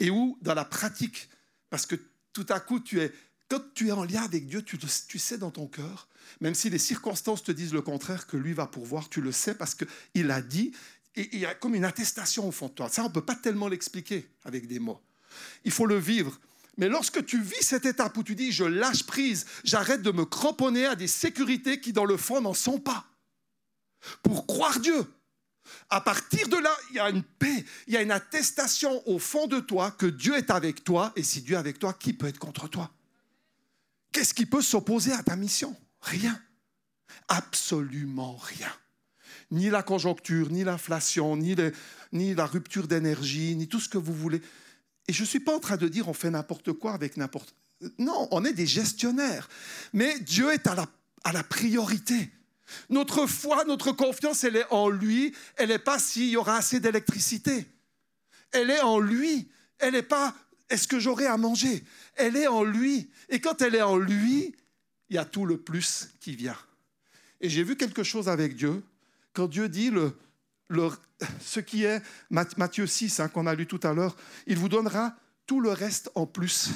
et 0.00 0.10
où 0.10 0.38
dans 0.42 0.54
la 0.54 0.64
pratique 0.64 1.28
parce 1.70 1.86
que 1.86 1.96
tout 2.32 2.46
à 2.48 2.60
coup, 2.60 2.80
tu 2.80 3.00
es, 3.00 3.12
quand 3.48 3.60
tu 3.74 3.88
es 3.88 3.92
en 3.92 4.04
lien 4.04 4.22
avec 4.22 4.46
Dieu, 4.46 4.62
tu, 4.62 4.78
tu 4.78 5.18
sais 5.18 5.38
dans 5.38 5.50
ton 5.50 5.66
cœur, 5.66 6.08
même 6.40 6.54
si 6.54 6.70
les 6.70 6.78
circonstances 6.78 7.42
te 7.42 7.52
disent 7.52 7.72
le 7.72 7.82
contraire, 7.82 8.26
que 8.26 8.36
lui 8.36 8.52
va 8.52 8.66
pourvoir, 8.66 9.08
tu 9.08 9.20
le 9.20 9.32
sais 9.32 9.54
parce 9.54 9.74
qu'il 9.74 10.30
a 10.30 10.40
dit, 10.40 10.72
et 11.16 11.28
il 11.32 11.40
y 11.40 11.46
a 11.46 11.54
comme 11.54 11.74
une 11.74 11.84
attestation 11.84 12.46
au 12.46 12.52
fond 12.52 12.68
de 12.68 12.72
toi. 12.72 12.88
Ça, 12.88 13.02
on 13.02 13.08
ne 13.08 13.12
peut 13.12 13.24
pas 13.24 13.34
tellement 13.34 13.68
l'expliquer 13.68 14.28
avec 14.44 14.66
des 14.66 14.78
mots. 14.78 15.00
Il 15.64 15.72
faut 15.72 15.86
le 15.86 15.98
vivre. 15.98 16.38
Mais 16.76 16.88
lorsque 16.88 17.24
tu 17.26 17.42
vis 17.42 17.62
cette 17.62 17.86
étape 17.86 18.16
où 18.16 18.22
tu 18.22 18.36
dis, 18.36 18.52
je 18.52 18.64
lâche 18.64 19.04
prise, 19.04 19.46
j'arrête 19.64 20.02
de 20.02 20.12
me 20.12 20.24
cramponner 20.24 20.86
à 20.86 20.94
des 20.94 21.08
sécurités 21.08 21.80
qui, 21.80 21.92
dans 21.92 22.04
le 22.04 22.16
fond, 22.16 22.40
n'en 22.40 22.54
sont 22.54 22.78
pas, 22.78 23.04
pour 24.22 24.46
croire 24.46 24.78
Dieu, 24.78 25.04
à 25.90 26.00
partir 26.00 26.48
de 26.48 26.56
là, 26.56 26.74
il 26.90 26.96
y 26.96 27.00
a 27.00 27.10
une 27.10 27.22
paix, 27.22 27.64
il 27.86 27.94
y 27.94 27.96
a 27.96 28.02
une 28.02 28.10
attestation 28.10 29.02
au 29.08 29.18
fond 29.18 29.46
de 29.46 29.60
toi 29.60 29.90
que 29.90 30.06
Dieu 30.06 30.36
est 30.36 30.50
avec 30.50 30.84
toi. 30.84 31.12
Et 31.16 31.22
si 31.22 31.42
Dieu 31.42 31.54
est 31.54 31.58
avec 31.58 31.78
toi, 31.78 31.94
qui 31.94 32.12
peut 32.12 32.26
être 32.26 32.38
contre 32.38 32.68
toi? 32.68 32.90
Qu'est-ce 34.12 34.34
qui 34.34 34.46
peut 34.46 34.62
s'opposer 34.62 35.12
à 35.12 35.22
ta 35.22 35.36
mission? 35.36 35.76
Rien. 36.00 36.40
Absolument 37.28 38.36
rien. 38.36 38.72
Ni 39.50 39.70
la 39.70 39.82
conjoncture, 39.82 40.50
ni 40.50 40.64
l'inflation, 40.64 41.36
ni, 41.36 41.54
la 42.34 42.46
rupture 42.46 42.86
d'énergie, 42.86 43.56
ni 43.56 43.68
tout 43.68 43.80
ce 43.80 43.88
que 43.88 43.98
vous 43.98 44.14
voulez. 44.14 44.42
Et 45.06 45.12
je 45.12 45.22
ne 45.22 45.26
suis 45.26 45.40
pas 45.40 45.56
en 45.56 45.60
train 45.60 45.76
de 45.76 45.88
dire 45.88 46.08
on 46.08 46.14
fait 46.14 46.30
n'importe 46.30 46.72
quoi 46.72 46.92
avec 46.92 47.16
n'importe... 47.16 47.54
Non, 47.98 48.28
on 48.30 48.44
est 48.44 48.52
des 48.52 48.66
gestionnaires. 48.66 49.48
Mais 49.92 50.18
Dieu 50.20 50.52
est 50.52 50.66
à 50.66 51.32
la 51.32 51.44
priorité. 51.44 52.30
Notre 52.90 53.26
foi, 53.26 53.64
notre 53.64 53.92
confiance, 53.92 54.44
elle 54.44 54.56
est 54.56 54.70
en 54.70 54.88
lui. 54.88 55.34
Elle 55.56 55.68
n'est 55.68 55.78
pas 55.78 55.98
s'il 55.98 56.28
y 56.28 56.36
aura 56.36 56.56
assez 56.56 56.80
d'électricité. 56.80 57.66
Elle 58.52 58.70
est 58.70 58.80
en 58.80 58.98
lui. 58.98 59.50
Elle 59.78 59.92
n'est 59.92 60.02
pas 60.02 60.34
est-ce 60.70 60.86
que 60.86 60.98
j'aurai 60.98 61.26
à 61.26 61.36
manger? 61.36 61.82
Elle 62.14 62.36
est 62.36 62.46
en 62.46 62.62
lui. 62.62 63.10
Et 63.28 63.40
quand 63.40 63.62
elle 63.62 63.74
est 63.74 63.82
en 63.82 63.96
lui, 63.96 64.54
il 65.08 65.16
y 65.16 65.18
a 65.18 65.24
tout 65.24 65.46
le 65.46 65.56
plus 65.56 66.10
qui 66.20 66.36
vient. 66.36 66.58
Et 67.40 67.48
j'ai 67.48 67.62
vu 67.62 67.76
quelque 67.76 68.02
chose 68.02 68.28
avec 68.28 68.56
Dieu. 68.56 68.82
Quand 69.32 69.48
Dieu 69.48 69.68
dit 69.68 69.90
le, 69.90 70.12
ce 71.40 71.60
qui 71.60 71.84
est 71.84 72.02
Matthieu 72.30 72.86
6, 72.86 73.20
hein, 73.20 73.28
qu'on 73.28 73.46
a 73.46 73.54
lu 73.54 73.66
tout 73.66 73.80
à 73.82 73.94
l'heure, 73.94 74.16
il 74.46 74.58
vous 74.58 74.68
donnera 74.68 75.16
tout 75.46 75.60
le 75.60 75.70
reste 75.70 76.10
en 76.14 76.26
plus. 76.26 76.70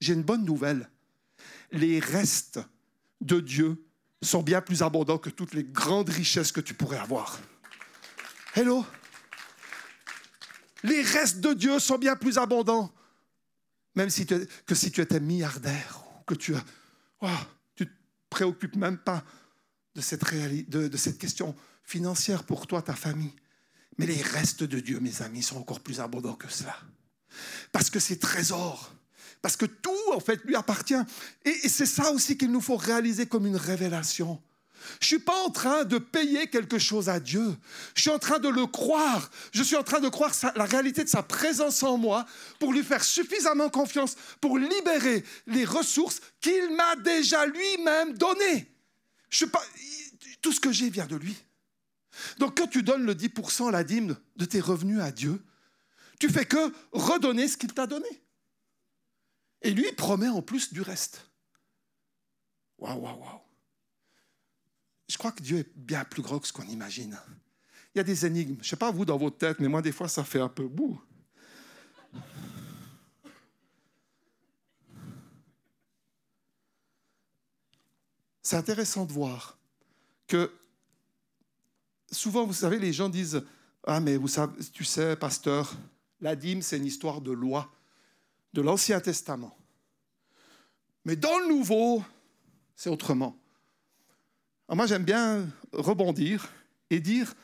J'ai 0.00 0.12
une 0.12 0.22
bonne 0.22 0.44
nouvelle. 0.44 0.90
Les 1.72 2.00
restes 2.00 2.60
de 3.20 3.40
Dieu 3.40 3.82
sont 4.22 4.42
bien 4.42 4.60
plus 4.60 4.82
abondants 4.82 5.18
que 5.18 5.30
toutes 5.30 5.54
les 5.54 5.64
grandes 5.64 6.10
richesses 6.10 6.52
que 6.52 6.60
tu 6.60 6.74
pourrais 6.74 6.98
avoir. 6.98 7.38
Hello? 8.54 8.84
Les 10.82 11.02
restes 11.02 11.40
de 11.40 11.52
Dieu 11.52 11.78
sont 11.78 11.98
bien 11.98 12.16
plus 12.16 12.38
abondants, 12.38 12.92
même 13.94 14.10
si 14.10 14.26
que 14.26 14.74
si 14.74 14.90
tu 14.90 15.00
étais 15.00 15.20
milliardaire 15.20 16.02
ou 16.18 16.24
que 16.24 16.34
tu 16.34 16.54
oh, 17.20 17.28
tu 17.74 17.86
te 17.86 17.92
préoccupes 18.30 18.76
même 18.76 18.98
pas 18.98 19.24
de 19.94 20.00
cette 20.00 21.18
question 21.18 21.54
financière 21.84 22.44
pour 22.44 22.66
toi, 22.66 22.82
ta 22.82 22.94
famille. 22.94 23.34
Mais 23.98 24.06
les 24.06 24.22
restes 24.22 24.62
de 24.62 24.80
Dieu, 24.80 25.00
mes 25.00 25.22
amis, 25.22 25.42
sont 25.42 25.58
encore 25.58 25.80
plus 25.80 26.00
abondants 26.00 26.36
que 26.36 26.48
cela. 26.48 26.76
Parce 27.72 27.90
que 27.90 27.98
ces 27.98 28.18
trésors, 28.18 28.94
parce 29.42 29.56
que 29.56 29.66
tout, 29.66 30.12
en 30.12 30.20
fait, 30.20 30.44
lui 30.44 30.56
appartient. 30.56 31.00
Et, 31.44 31.68
c'est 31.68 31.86
ça 31.86 32.10
aussi 32.12 32.36
qu'il 32.36 32.50
nous 32.50 32.60
faut 32.60 32.76
réaliser 32.76 33.26
comme 33.26 33.46
une 33.46 33.56
révélation. 33.56 34.40
Je 34.98 35.04
ne 35.04 35.06
suis 35.06 35.18
pas 35.18 35.38
en 35.44 35.50
train 35.50 35.84
de 35.84 35.98
payer 35.98 36.46
quelque 36.46 36.78
chose 36.78 37.10
à 37.10 37.20
Dieu. 37.20 37.54
Je 37.94 38.02
suis 38.02 38.10
en 38.10 38.18
train 38.18 38.38
de 38.38 38.48
le 38.48 38.66
croire. 38.66 39.30
Je 39.52 39.62
suis 39.62 39.76
en 39.76 39.82
train 39.82 40.00
de 40.00 40.08
croire 40.08 40.32
la 40.56 40.64
réalité 40.64 41.04
de 41.04 41.08
sa 41.08 41.22
présence 41.22 41.82
en 41.82 41.98
moi 41.98 42.24
pour 42.58 42.72
lui 42.72 42.82
faire 42.82 43.04
suffisamment 43.04 43.68
confiance 43.68 44.16
pour 44.40 44.58
libérer 44.58 45.22
les 45.46 45.66
ressources 45.66 46.20
qu'il 46.40 46.74
m'a 46.74 46.96
déjà 46.96 47.44
lui-même 47.46 48.16
données. 48.16 48.70
Je 49.28 49.44
tout 50.40 50.52
ce 50.52 50.60
que 50.60 50.72
j'ai 50.72 50.88
vient 50.88 51.06
de 51.06 51.16
lui. 51.16 51.36
Donc 52.38 52.58
quand 52.58 52.66
tu 52.66 52.82
donnes 52.82 53.04
le 53.04 53.14
10% 53.14 53.70
la 53.70 53.84
dîme 53.84 54.16
de 54.36 54.44
tes 54.44 54.60
revenus 54.60 55.00
à 55.00 55.10
Dieu, 55.10 55.42
tu 56.18 56.28
fais 56.28 56.44
que 56.44 56.72
redonner 56.92 57.48
ce 57.48 57.56
qu'il 57.56 57.72
t'a 57.72 57.86
donné. 57.86 58.08
Et 59.62 59.70
lui 59.70 59.90
promet 59.92 60.28
en 60.28 60.42
plus 60.42 60.72
du 60.72 60.80
reste. 60.80 61.26
Waouh, 62.78 62.98
waouh, 62.98 63.20
waouh. 63.20 63.40
Je 65.08 65.18
crois 65.18 65.32
que 65.32 65.42
Dieu 65.42 65.58
est 65.58 65.72
bien 65.76 66.04
plus 66.04 66.22
gros 66.22 66.40
que 66.40 66.46
ce 66.46 66.52
qu'on 66.52 66.66
imagine. 66.68 67.18
Il 67.94 67.98
y 67.98 68.00
a 68.00 68.04
des 68.04 68.24
énigmes. 68.24 68.54
Je 68.54 68.60
ne 68.60 68.64
sais 68.64 68.76
pas 68.76 68.90
vous 68.90 69.04
dans 69.04 69.18
votre 69.18 69.38
tête, 69.38 69.58
mais 69.58 69.68
moi, 69.68 69.82
des 69.82 69.92
fois, 69.92 70.08
ça 70.08 70.24
fait 70.24 70.40
un 70.40 70.48
peu 70.48 70.68
bout. 70.68 71.00
C'est 78.42 78.56
intéressant 78.56 79.04
de 79.04 79.12
voir 79.12 79.58
que 80.26 80.52
souvent, 82.10 82.46
vous 82.46 82.52
savez, 82.54 82.78
les 82.78 82.92
gens 82.92 83.08
disent 83.08 83.44
Ah, 83.84 84.00
mais 84.00 84.16
vous 84.16 84.28
savez, 84.28 84.64
tu 84.72 84.84
sais, 84.84 85.16
pasteur, 85.16 85.76
la 86.20 86.36
dîme, 86.36 86.62
c'est 86.62 86.78
une 86.78 86.86
histoire 86.86 87.20
de 87.20 87.32
loi 87.32 87.70
de 88.52 88.62
l'Ancien 88.62 89.00
Testament. 89.00 89.56
Mais 91.04 91.16
dans 91.16 91.38
le 91.38 91.48
Nouveau, 91.48 92.04
c'est 92.76 92.90
autrement. 92.90 93.36
moi, 94.68 94.86
j'aime 94.86 95.04
bien 95.04 95.48
rebondir 95.72 96.52
et 96.90 97.00
dire, 97.00 97.34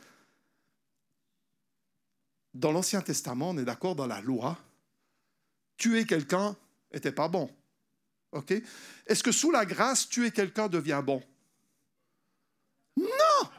dans 2.55 2.73
l'Ancien 2.73 3.03
Testament, 3.03 3.51
on 3.51 3.59
est 3.59 3.65
d'accord 3.65 3.95
dans 3.95 4.07
la 4.07 4.21
loi, 4.21 4.59
tuer 5.77 6.07
quelqu'un 6.07 6.57
n'était 6.93 7.13
pas 7.13 7.29
bon. 7.29 7.51
OK? 8.33 8.53
Est-ce 9.07 9.23
que 9.23 9.33
sous 9.33 9.51
la 9.51 9.65
grâce, 9.65 10.09
tuer 10.09 10.31
quelqu'un 10.31 10.69
devient 10.69 11.03
bon? 11.05 11.23
Non 12.97 13.51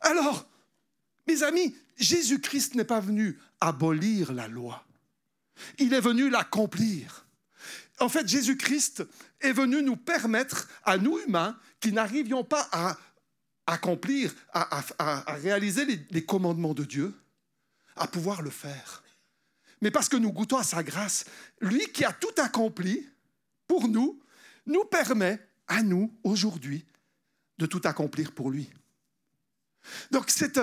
Alors, 0.00 0.46
Mes 1.28 1.44
amis, 1.44 1.76
Jésus-Christ 1.96 2.74
n'est 2.74 2.84
pas 2.84 2.98
venu 2.98 3.38
abolir 3.60 4.32
la 4.32 4.48
loi. 4.48 4.84
Il 5.78 5.94
est 5.94 6.00
venu 6.00 6.30
l'accomplir. 6.30 7.26
En 8.00 8.08
fait, 8.08 8.26
Jésus-Christ 8.26 9.04
est 9.40 9.52
venu 9.52 9.82
nous 9.82 9.96
permettre, 9.96 10.68
à 10.84 10.98
nous 10.98 11.18
humains, 11.20 11.58
qui 11.80 11.92
n'arrivions 11.92 12.44
pas 12.44 12.68
à 12.72 12.96
accomplir, 13.66 14.34
à, 14.52 14.82
réaliser 15.36 15.84
les 16.10 16.24
commandements 16.24 16.74
de 16.74 16.84
Dieu, 16.84 17.14
à 17.96 18.06
pouvoir 18.06 18.42
le 18.42 18.50
faire. 18.50 19.02
Mais 19.80 19.90
parce 19.90 20.08
que 20.08 20.16
nous 20.16 20.32
goûtons 20.32 20.58
à 20.58 20.64
sa 20.64 20.82
grâce, 20.82 21.24
lui 21.60 21.86
qui 21.92 22.04
a 22.04 22.12
tout 22.12 22.34
accompli 22.38 23.08
pour 23.66 23.88
nous, 23.88 24.20
nous 24.66 24.84
permet 24.84 25.40
à 25.66 25.82
nous, 25.82 26.16
aujourd'hui, 26.22 26.86
de 27.58 27.66
tout 27.66 27.80
accomplir 27.84 28.32
pour 28.32 28.50
lui. 28.50 28.70
Donc 30.10 30.30
cet 30.30 30.60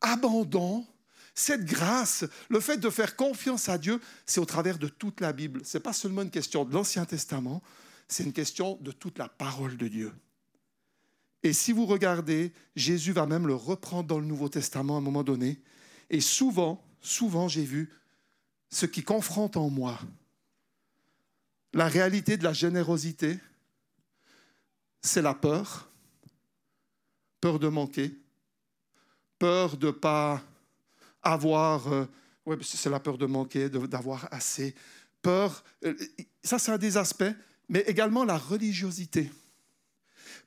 abandon, 0.00 0.86
cette 1.34 1.64
grâce, 1.64 2.24
le 2.48 2.60
fait 2.60 2.78
de 2.78 2.90
faire 2.90 3.16
confiance 3.16 3.68
à 3.68 3.78
Dieu, 3.78 4.00
c'est 4.26 4.40
au 4.40 4.44
travers 4.44 4.78
de 4.78 4.88
toute 4.88 5.20
la 5.20 5.32
Bible. 5.32 5.62
Ce 5.64 5.78
n'est 5.78 5.82
pas 5.82 5.92
seulement 5.92 6.22
une 6.22 6.30
question 6.30 6.64
de 6.64 6.72
l'Ancien 6.72 7.04
Testament, 7.04 7.62
c'est 8.08 8.24
une 8.24 8.32
question 8.32 8.78
de 8.80 8.92
toute 8.92 9.18
la 9.18 9.28
parole 9.28 9.76
de 9.76 9.88
Dieu. 9.88 10.12
Et 11.42 11.52
si 11.52 11.72
vous 11.72 11.86
regardez, 11.86 12.52
Jésus 12.76 13.12
va 13.12 13.26
même 13.26 13.46
le 13.46 13.54
reprendre 13.54 14.08
dans 14.08 14.18
le 14.18 14.26
Nouveau 14.26 14.48
Testament 14.48 14.96
à 14.96 14.98
un 14.98 15.02
moment 15.02 15.22
donné. 15.22 15.60
Et 16.10 16.20
souvent, 16.20 16.84
souvent, 17.00 17.48
j'ai 17.48 17.64
vu 17.64 17.90
ce 18.68 18.86
qui 18.86 19.02
confronte 19.02 19.56
en 19.56 19.70
moi 19.70 19.98
la 21.72 21.88
réalité 21.88 22.36
de 22.36 22.44
la 22.44 22.52
générosité, 22.52 23.38
c'est 25.02 25.22
la 25.22 25.34
peur, 25.34 25.88
peur 27.40 27.58
de 27.58 27.68
manquer, 27.68 28.14
peur 29.38 29.76
de 29.76 29.86
ne 29.86 29.92
pas 29.92 30.42
avoir, 31.22 31.92
euh, 31.92 32.06
ouais, 32.46 32.56
c'est 32.62 32.90
la 32.90 33.00
peur 33.00 33.18
de 33.18 33.26
manquer, 33.26 33.68
d'avoir 33.68 34.28
assez, 34.32 34.74
peur, 35.22 35.64
euh, 35.84 35.94
ça 36.42 36.58
c'est 36.58 36.72
un 36.72 36.78
des 36.78 36.96
aspects, 36.96 37.32
mais 37.68 37.80
également 37.80 38.24
la 38.24 38.38
religiosité. 38.38 39.30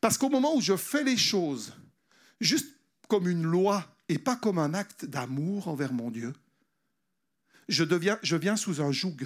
Parce 0.02 0.18
qu'au 0.18 0.30
moment 0.30 0.56
où 0.56 0.62
je 0.62 0.76
fais 0.76 1.04
les 1.04 1.18
choses 1.18 1.74
juste 2.40 2.76
comme 3.08 3.28
une 3.28 3.44
loi 3.44 3.86
et 4.10 4.18
pas 4.18 4.36
comme 4.36 4.58
un 4.58 4.74
acte 4.74 5.06
d'amour 5.06 5.68
envers 5.68 5.94
mon 5.94 6.12
Dieu, 6.12 6.34
je, 7.70 7.84
deviens, 7.84 8.20
je 8.22 8.36
viens 8.36 8.56
sous 8.56 8.82
un 8.82 8.92
joug 8.92 9.18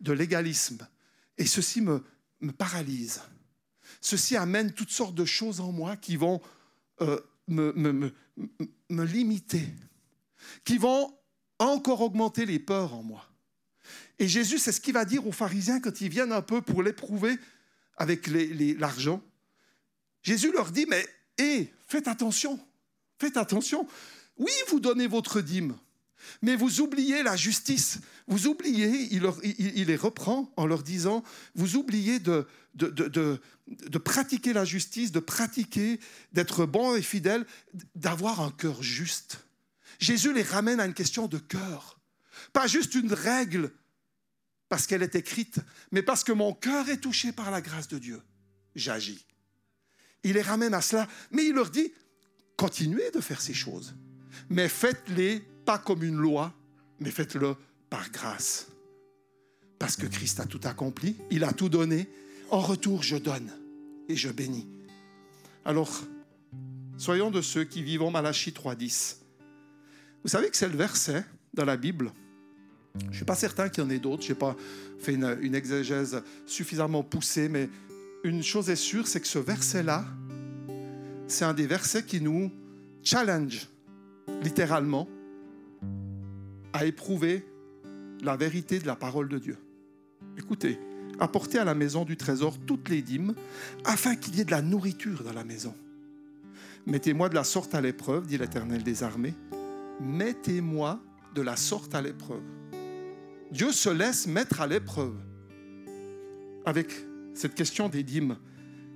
de 0.00 0.12
légalisme. 0.12 0.86
Et 1.38 1.46
ceci 1.46 1.80
me, 1.80 2.04
me 2.40 2.52
paralyse. 2.52 3.22
Ceci 4.00 4.36
amène 4.36 4.72
toutes 4.72 4.90
sortes 4.90 5.14
de 5.14 5.24
choses 5.24 5.60
en 5.60 5.72
moi 5.72 5.96
qui 5.96 6.16
vont 6.16 6.40
euh, 7.00 7.20
me, 7.48 7.72
me, 7.72 8.12
me, 8.90 9.04
limiter, 9.04 9.66
qui 10.64 10.78
vont 10.78 11.12
encore 11.58 12.00
augmenter 12.02 12.46
les 12.46 12.58
peurs 12.58 12.94
en 12.94 13.02
moi. 13.02 13.28
Et 14.18 14.28
Jésus, 14.28 14.58
c'est 14.58 14.72
ce 14.72 14.80
qu'il 14.80 14.94
va 14.94 15.04
dire 15.04 15.26
aux 15.26 15.32
pharisiens 15.32 15.80
quand 15.80 16.00
ils 16.00 16.08
viennent 16.08 16.32
un 16.32 16.42
peu 16.42 16.62
pour 16.62 16.82
l'éprouver 16.82 17.38
avec 17.96 18.26
l'argent. 18.26 19.22
Jésus 20.22 20.52
leur 20.52 20.70
dit, 20.70 20.86
mais 20.88 21.06
hé, 21.38 21.72
faites 21.86 22.08
attention, 22.08 22.58
faites 23.18 23.36
attention. 23.36 23.86
Oui, 24.38 24.52
vous 24.68 24.80
donnez 24.80 25.06
votre 25.06 25.40
dîme, 25.40 25.76
mais 26.42 26.56
vous 26.56 26.80
oubliez 26.80 27.22
la 27.22 27.36
justice. 27.36 27.98
Vous 28.26 28.46
oubliez, 28.46 29.08
il, 29.12 29.86
les 29.86 29.96
reprend 29.96 30.52
en 30.56 30.66
leur 30.66 30.82
disant, 30.82 31.22
vous 31.54 31.76
oubliez 31.76 32.18
de, 32.18 32.46
de, 32.74 33.98
pratiquer 33.98 34.52
la 34.52 34.64
justice, 34.64 35.12
de 35.12 35.20
pratiquer, 35.20 36.00
d'être 36.32 36.66
bon 36.66 36.96
et 36.96 37.02
fidèle, 37.02 37.46
d'avoir 37.94 38.40
un 38.40 38.50
cœur 38.50 38.82
juste. 38.82 39.45
Jésus 39.98 40.32
les 40.32 40.42
ramène 40.42 40.80
à 40.80 40.86
une 40.86 40.94
question 40.94 41.26
de 41.26 41.38
cœur. 41.38 42.00
Pas 42.52 42.66
juste 42.66 42.94
une 42.94 43.12
règle 43.12 43.72
parce 44.68 44.86
qu'elle 44.86 45.02
est 45.02 45.14
écrite, 45.14 45.60
mais 45.92 46.02
parce 46.02 46.24
que 46.24 46.32
mon 46.32 46.52
cœur 46.52 46.88
est 46.88 47.00
touché 47.00 47.32
par 47.32 47.50
la 47.50 47.60
grâce 47.60 47.88
de 47.88 47.98
Dieu. 47.98 48.20
J'agis. 48.74 49.24
Il 50.24 50.32
les 50.34 50.42
ramène 50.42 50.74
à 50.74 50.80
cela, 50.80 51.06
mais 51.30 51.44
il 51.44 51.54
leur 51.54 51.70
dit, 51.70 51.92
continuez 52.56 53.10
de 53.12 53.20
faire 53.20 53.40
ces 53.40 53.54
choses, 53.54 53.94
mais 54.48 54.68
faites-les 54.68 55.40
pas 55.64 55.78
comme 55.78 56.02
une 56.02 56.16
loi, 56.16 56.52
mais 56.98 57.10
faites-le 57.10 57.54
par 57.90 58.10
grâce. 58.10 58.66
Parce 59.78 59.96
que 59.96 60.06
Christ 60.06 60.40
a 60.40 60.46
tout 60.46 60.60
accompli, 60.64 61.16
il 61.30 61.44
a 61.44 61.52
tout 61.52 61.68
donné. 61.68 62.08
En 62.50 62.60
retour, 62.60 63.02
je 63.02 63.16
donne 63.16 63.52
et 64.08 64.16
je 64.16 64.30
bénis. 64.30 64.68
Alors, 65.64 66.02
soyons 66.96 67.30
de 67.30 67.42
ceux 67.42 67.64
qui 67.64 67.82
vivent 67.82 68.02
en 68.02 68.10
Malachie 68.10 68.52
3.10. 68.52 69.16
Vous 70.26 70.32
savez 70.32 70.50
que 70.50 70.56
c'est 70.56 70.68
le 70.68 70.76
verset 70.76 71.24
dans 71.54 71.64
la 71.64 71.76
Bible. 71.76 72.10
Je 73.00 73.06
ne 73.06 73.12
suis 73.12 73.24
pas 73.24 73.36
certain 73.36 73.68
qu'il 73.68 73.84
y 73.84 73.86
en 73.86 73.90
ait 73.90 74.00
d'autres. 74.00 74.24
Je 74.24 74.30
n'ai 74.30 74.34
pas 74.34 74.56
fait 74.98 75.14
une, 75.14 75.38
une 75.40 75.54
exégèse 75.54 76.20
suffisamment 76.46 77.04
poussée, 77.04 77.48
mais 77.48 77.70
une 78.24 78.42
chose 78.42 78.68
est 78.68 78.74
sûre, 78.74 79.06
c'est 79.06 79.20
que 79.20 79.28
ce 79.28 79.38
verset-là, 79.38 80.04
c'est 81.28 81.44
un 81.44 81.54
des 81.54 81.68
versets 81.68 82.02
qui 82.02 82.20
nous 82.20 82.50
challenge 83.04 83.68
littéralement 84.42 85.08
à 86.72 86.86
éprouver 86.86 87.46
la 88.20 88.36
vérité 88.36 88.80
de 88.80 88.86
la 88.88 88.96
parole 88.96 89.28
de 89.28 89.38
Dieu. 89.38 89.58
Écoutez, 90.36 90.80
apportez 91.20 91.60
à 91.60 91.64
la 91.64 91.76
maison 91.76 92.04
du 92.04 92.16
trésor 92.16 92.58
toutes 92.66 92.88
les 92.88 93.00
dîmes, 93.00 93.32
afin 93.84 94.16
qu'il 94.16 94.34
y 94.34 94.40
ait 94.40 94.44
de 94.44 94.50
la 94.50 94.62
nourriture 94.62 95.22
dans 95.22 95.32
la 95.32 95.44
maison. 95.44 95.72
Mettez-moi 96.84 97.28
de 97.28 97.36
la 97.36 97.44
sorte 97.44 97.76
à 97.76 97.80
l'épreuve, 97.80 98.26
dit 98.26 98.38
l'Éternel 98.38 98.82
des 98.82 99.04
armées. 99.04 99.34
Mettez-moi 100.00 101.00
de 101.34 101.42
la 101.42 101.56
sorte 101.56 101.94
à 101.94 102.02
l'épreuve. 102.02 102.42
Dieu 103.50 103.72
se 103.72 103.88
laisse 103.88 104.26
mettre 104.26 104.60
à 104.60 104.66
l'épreuve 104.66 105.16
avec 106.64 106.90
cette 107.34 107.54
question 107.54 107.88
des 107.88 108.02
dîmes, 108.02 108.36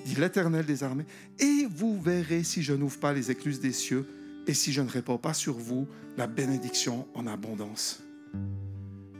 dit 0.04 0.16
l'Éternel 0.16 0.66
des 0.66 0.82
armées. 0.82 1.06
Et 1.38 1.66
vous 1.70 2.00
verrez 2.00 2.42
si 2.42 2.62
je 2.62 2.72
n'ouvre 2.72 2.98
pas 2.98 3.12
les 3.12 3.30
écluses 3.30 3.60
des 3.60 3.72
cieux 3.72 4.06
et 4.46 4.54
si 4.54 4.72
je 4.72 4.82
ne 4.82 4.88
réponds 4.88 5.18
pas 5.18 5.34
sur 5.34 5.56
vous 5.56 5.86
la 6.16 6.26
bénédiction 6.26 7.06
en 7.14 7.26
abondance. 7.26 8.02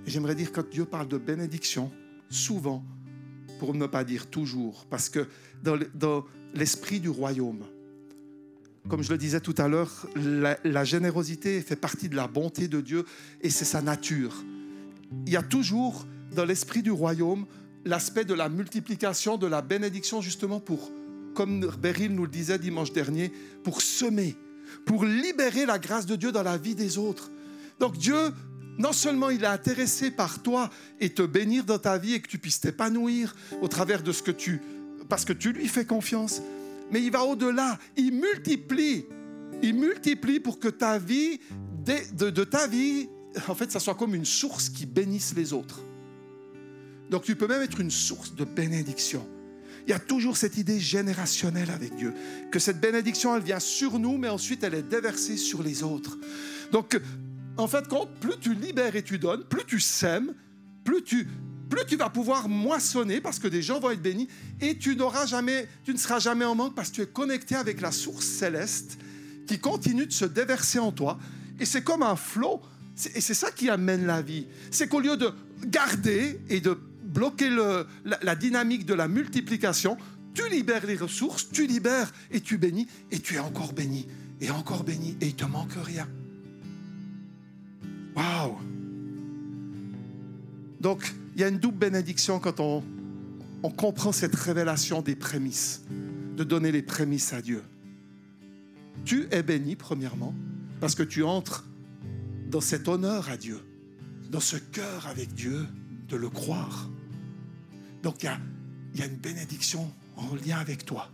J'aimerais 0.07 0.35
dire, 0.35 0.51
quand 0.53 0.69
Dieu 0.69 0.85
parle 0.85 1.09
de 1.09 1.19
bénédiction, 1.19 1.93
souvent, 2.29 2.85
pour 3.59 3.75
ne 3.75 3.87
pas 3.87 4.03
dire 4.05 4.29
toujours, 4.29 4.87
parce 4.89 5.09
que 5.09 5.27
dans 5.63 6.25
l'esprit 6.55 6.99
du 6.99 7.11
royaume, 7.11 7.65
comme 8.89 9.03
je 9.03 9.11
le 9.11 9.19
disais 9.19 9.41
tout 9.41 9.55
à 9.59 9.69
l'heure, 9.69 10.07
la, 10.17 10.85
générosité 10.85 11.61
fait 11.61 11.77
partie 11.77 12.09
de 12.09 12.17
la 12.17 12.27
bonté 12.27 12.69
de 12.69 12.81
Dieu 12.81 13.05
et 13.41 13.51
c'est 13.51 13.65
sa 13.65 13.83
nature. 13.83 14.45
Il 15.27 15.33
y 15.33 15.37
a 15.37 15.43
toujours 15.43 16.07
dans 16.35 16.45
l'esprit 16.45 16.83
du 16.83 16.91
royaume 16.91 17.47
l'aspect 17.85 18.25
de 18.25 18.35
la 18.35 18.49
multiplication, 18.49 19.37
de 19.37 19.47
la 19.47 19.63
bénédiction, 19.63 20.21
justement 20.21 20.61
pour, 20.61 20.91
comme 21.35 21.67
Beryl 21.81 22.15
nous 22.15 22.25
le 22.25 22.31
disait 22.31 22.59
dimanche 22.59 22.93
dernier, 22.93 23.33
pour 23.65 23.83
semer, 23.83 24.37
pour 24.87 25.05
libérer 25.05 25.67
la 25.67 25.79
grâce 25.79 26.07
de 26.07 26.17
Dieu 26.17 26.33
dans 26.33 26.43
la 26.43 26.57
vie 26.57 26.75
des 26.75 26.99
autres. 26.99 27.31
Donc 27.79 27.97
Dieu, 27.97 28.33
non 28.79 28.93
seulement 28.93 29.31
il 29.31 29.45
est 29.45 29.49
intéressé 29.49 30.11
par 30.11 30.43
toi 30.43 30.71
et 31.01 31.11
te 31.11 31.23
bénir 31.23 31.65
dans 31.65 31.79
ta 31.79 31.99
vie 31.99 32.15
et 32.15 32.21
que 32.21 32.29
tu 32.29 32.39
puisses 32.39 32.61
t'épanouir 32.61 33.35
au 33.63 33.69
travers 33.69 34.03
de 34.03 34.13
ce 34.13 34.23
que 34.23 34.31
tu... 34.31 34.61
parce 35.09 35.25
que 35.25 35.33
tu 35.33 35.53
lui 35.53 35.69
fais 35.69 35.85
confiance, 35.85 36.43
mais 36.91 37.03
il 37.03 37.11
va 37.11 37.25
au-delà, 37.25 37.79
il 37.97 38.13
multiplie, 38.13 39.07
il 39.63 39.75
multiplie 39.75 40.41
pour 40.41 40.59
que 40.59 40.69
ta 40.69 40.99
vie, 40.99 41.41
de, 41.85 42.45
ta 42.45 42.67
vie, 42.67 43.09
en 43.49 43.55
fait, 43.55 43.71
ça 43.71 43.81
soit 43.81 43.95
comme 43.95 44.15
une 44.15 44.25
source 44.25 44.69
qui 44.69 44.87
bénisse 44.87 45.35
les 45.35 45.53
autres. 45.53 45.81
Donc 47.11 47.25
tu 47.25 47.35
peux 47.35 47.49
même 47.49 47.63
être 47.63 47.81
une 47.81 47.91
source 47.91 48.35
de 48.35 48.45
bénédiction. 48.45 49.27
Il 49.87 49.91
y 49.91 49.95
a 49.95 49.99
toujours 49.99 50.37
cette 50.37 50.57
idée 50.57 50.79
générationnelle 50.79 51.71
avec 51.71 51.97
Dieu, 51.97 52.15
que 52.53 52.59
cette 52.59 52.81
bénédiction, 52.81 53.35
elle 53.35 53.43
vient 53.43 53.61
sur 53.61 53.99
nous, 53.99 54.19
mais 54.19 54.29
ensuite 54.29 54.63
elle 54.63 54.75
est 54.75 54.89
déversée 54.89 55.37
sur 55.37 55.63
les 55.63 55.83
autres. 55.83 56.19
Donc, 56.71 57.01
en 57.57 57.67
fait, 57.67 57.85
plus 58.21 58.39
tu 58.41 58.55
libères 58.55 58.95
et 58.95 59.03
tu 59.03 59.19
donnes, 59.19 59.45
plus 59.45 59.65
tu 59.67 59.81
sèmes, 59.81 60.35
plus 60.85 61.03
tu, 61.03 61.27
plus 61.71 61.87
tu 61.87 61.97
vas 61.97 62.11
pouvoir 62.11 62.49
moissonner 62.49 63.21
parce 63.21 63.39
que 63.39 63.49
des 63.49 63.63
gens 63.63 63.81
vont 63.81 63.91
être 63.91 64.03
bénis 64.03 64.29
et 64.61 64.77
tu 64.77 64.97
n'auras 64.97 65.25
jamais, 65.25 65.69
tu 65.85 65.93
ne 65.93 65.99
seras 65.99 66.19
jamais 66.19 66.45
en 66.45 66.55
manque 66.55 66.75
parce 66.75 66.91
que 66.91 66.97
tu 66.97 67.03
es 67.03 67.07
connecté 67.07 67.55
avec 67.55 67.81
la 67.81 67.93
source 67.93 68.27
céleste 68.27 68.99
qui 69.47 69.59
continue 69.59 70.07
de 70.07 70.13
se 70.13 70.27
déverser 70.27 70.79
en 70.79 70.93
toi. 70.93 71.19
Et 71.59 71.65
c'est 71.65 71.83
comme 71.83 72.03
un 72.03 72.17
flot. 72.17 72.61
Et 73.15 73.21
c'est 73.21 73.35
ça 73.35 73.51
qui 73.51 73.71
amène 73.71 74.05
la 74.05 74.21
vie. 74.21 74.47
C'est 74.71 74.89
qu'au 74.89 75.01
lieu 75.01 75.17
de 75.17 75.33
garder 75.65 76.39
et 76.51 76.61
de 76.61 76.77
bloquer 77.03 77.49
la, 78.05 78.35
dynamique 78.35 78.85
de 78.85 78.95
la 78.95 79.09
multiplication, 79.09 79.97
tu 80.35 80.49
libères 80.49 80.87
les 80.87 80.97
ressources, 80.97 81.49
tu 81.51 81.67
libères 81.67 82.13
et 82.31 82.41
tu 82.41 82.59
bénis, 82.59 82.87
et 83.11 83.19
tu 83.21 83.37
es 83.37 83.39
encore 83.39 83.73
béni, 83.73 84.07
et 84.41 84.51
encore 84.51 84.85
béni, 84.85 85.17
et 85.21 85.29
il 85.29 85.35
te 85.35 85.45
manque 85.45 85.73
rien. 85.83 86.09
Waouh! 88.15 88.59
Donc, 90.81 91.13
il 91.41 91.45
y 91.45 91.47
a 91.47 91.49
une 91.49 91.59
double 91.59 91.79
bénédiction 91.79 92.39
quand 92.39 92.61
on, 92.61 92.83
comprend 93.71 94.13
cette 94.13 94.35
révélation 94.35 95.01
des 95.01 95.17
prémices, 95.17 95.85
de 96.37 96.45
donner 96.45 96.71
les 96.71 96.83
prémices 96.83 97.33
à 97.33 97.41
Dieu. 97.41 97.63
Tu 99.07 99.27
es 99.31 99.43
béni, 99.43 99.75
premièrement, 99.75 100.35
Parce 100.81 100.95
que 100.95 101.03
tu 101.03 101.23
entres 101.23 101.65
dans 102.51 102.61
cet 102.61 102.89
honneur 102.89 103.31
à 103.31 103.39
Dieu, 103.39 103.59
dans 104.31 104.41
ce 104.41 104.57
cœur 104.57 105.07
avec 105.07 105.33
Dieu, 105.33 105.67
de 106.11 106.17
le 106.17 106.29
croire. 106.29 106.91
Donc 108.03 108.23
il 108.23 108.27
y 108.99 109.03
a, 109.03 109.07
une 109.07 109.17
bénédiction 109.17 109.91
en 110.17 110.35
lien 110.35 110.59
avec 110.59 110.85
toi. 110.85 111.09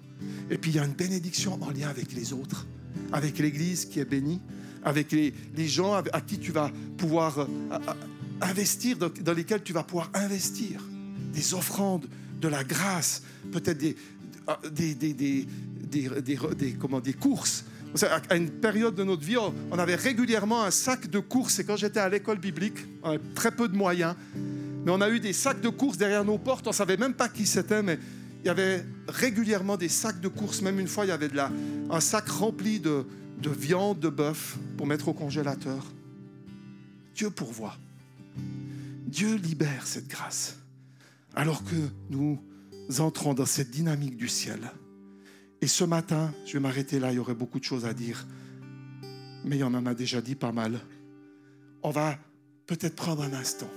Et 0.51 0.59
puis 0.59 0.73
il 0.73 0.77
y 0.77 0.81
a 0.81 0.85
une 0.85 0.95
bénédiction 0.95 1.57
en 1.63 1.71
lien 1.71 1.89
avec 1.89 2.13
les 2.13 2.33
autres, 2.33 2.67
avec 3.13 3.39
l'Église 3.39 3.85
qui 3.85 4.01
est 4.01 4.05
bénie, 4.05 4.41
avec 4.85 5.13
les, 5.13 5.33
les 5.55 5.69
gens 5.69 5.95
à 5.95 6.21
qui 6.21 6.41
tu 6.41 6.51
vas 6.51 6.73
pouvoir 6.97 7.39
euh, 7.39 7.47
investir, 8.41 8.97
dans, 8.99 9.33
lesquels 9.33 9.63
tu 9.63 9.73
vas 9.73 9.83
pouvoir 9.83 10.11
investir. 10.15 10.83
Des 11.33 11.55
offrandes, 11.55 12.07
de 12.41 12.49
la 12.49 12.65
grâce, 12.65 13.23
peut-être 13.53 13.79
des, 13.79 13.97
des, 14.71 14.95
des, 14.95 15.15
des, 15.15 16.09
des, 16.57 16.73
comment, 16.75 17.01
des 17.01 17.13
courses. 17.13 17.65
À 18.29 18.37
une 18.37 18.51
période 18.51 18.95
de 18.95 19.05
notre 19.05 19.23
vie, 19.23 19.37
on 19.39 19.79
avait 19.79 19.95
régulièrement 19.95 20.65
un 20.65 20.71
sac 20.71 21.09
de 21.09 21.19
courses. 21.19 21.59
Et 21.59 21.65
quand 21.65 21.77
j'étais 21.77 22.01
à 22.01 22.09
l'école 22.09 22.39
biblique, 22.39 22.79
on 23.03 23.11
avait 23.11 23.21
très 23.35 23.51
peu 23.51 23.69
de 23.69 23.77
moyens. 23.77 24.15
Mais 24.85 24.93
on 24.93 25.01
a 25.01 25.09
eu 25.09 25.19
des 25.19 25.33
sacs 25.33 25.61
de 25.61 25.69
courses 25.71 25.97
derrière 25.97 26.25
nos 26.25 26.39
portes. 26.39 26.67
On 26.67 26.71
ne 26.71 26.75
savait 26.75 26.97
même 26.97 27.15
pas 27.15 27.29
qui 27.29 27.47
c'était, 27.47 27.83
mais 27.83 27.99
il 28.45 28.47
y 28.47 28.51
avait 28.51 28.85
régulièrement 29.09 29.77
des 29.77 29.89
sacs 29.89 30.21
de 30.21 30.29
courses. 30.29 30.61
Même 30.61 30.79
une 30.79 30.89
fois, 30.89 31.07
il 31.07 31.09
y 31.09 31.13
avait 31.13 31.29
de 31.29 31.37
la, 31.37 31.51
un 31.91 32.01
sac 32.01 32.29
rempli 32.29 32.81
de, 32.81 33.07
de 33.41 33.51
viande 33.51 33.99
de 33.99 34.09
bœuf 34.09 34.59
pour 34.77 34.87
mettre 34.87 35.09
au 35.09 35.15
congélateur. 35.15 35.85
Dieu 37.15 37.31
pourvoit. 37.31 37.77
Dieu 39.07 39.37
libère 39.37 39.87
cette 39.87 40.09
grâce. 40.09 40.59
Alors 41.35 41.65
que 41.65 41.77
nous 42.11 42.41
entrons 42.99 43.35
dans 43.35 43.47
cette 43.47 43.71
dynamique 43.71 44.17
du 44.17 44.29
ciel. 44.29 44.61
Et 45.61 45.67
ce 45.67 45.85
matin, 45.85 46.33
je 46.45 46.55
vais 46.55 46.61
m'arrêter 46.61 46.99
là, 46.99 47.13
il 47.13 47.17
y 47.17 47.19
aurait 47.19 47.35
beaucoup 47.35 47.59
de 47.59 47.65
choses 47.65 47.87
à 47.87 47.95
dire, 47.95 48.27
mais 49.45 49.57
il 49.57 49.61
y 49.61 49.65
en 49.65 49.87
a 49.87 49.95
déjà 49.95 50.21
dit 50.21 50.35
pas 50.35 50.53
mal. 50.53 50.81
On 51.83 51.91
va 51.91 52.19
peut-être 52.67 52.97
prendre 52.97 53.23
un 53.23 53.33
instant, 53.33 53.71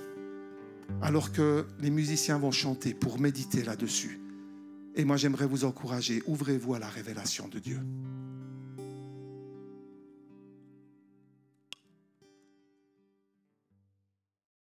alors 1.02 1.32
que 1.32 1.66
les 1.80 1.90
musiciens 1.90 2.38
vont 2.38 2.52
chanter 2.52 2.94
pour 2.94 3.20
méditer 3.20 3.64
là-dessus. 3.64 4.20
Et 4.96 5.06
moi, 5.06 5.16
j'aimerais 5.16 5.46
vous 5.46 5.64
encourager, 5.64 6.22
ouvrez-vous 6.28 6.74
à 6.74 6.80
la 6.80 6.90
révélation 6.90 7.48
de 7.48 7.60
Dieu. 7.60 7.80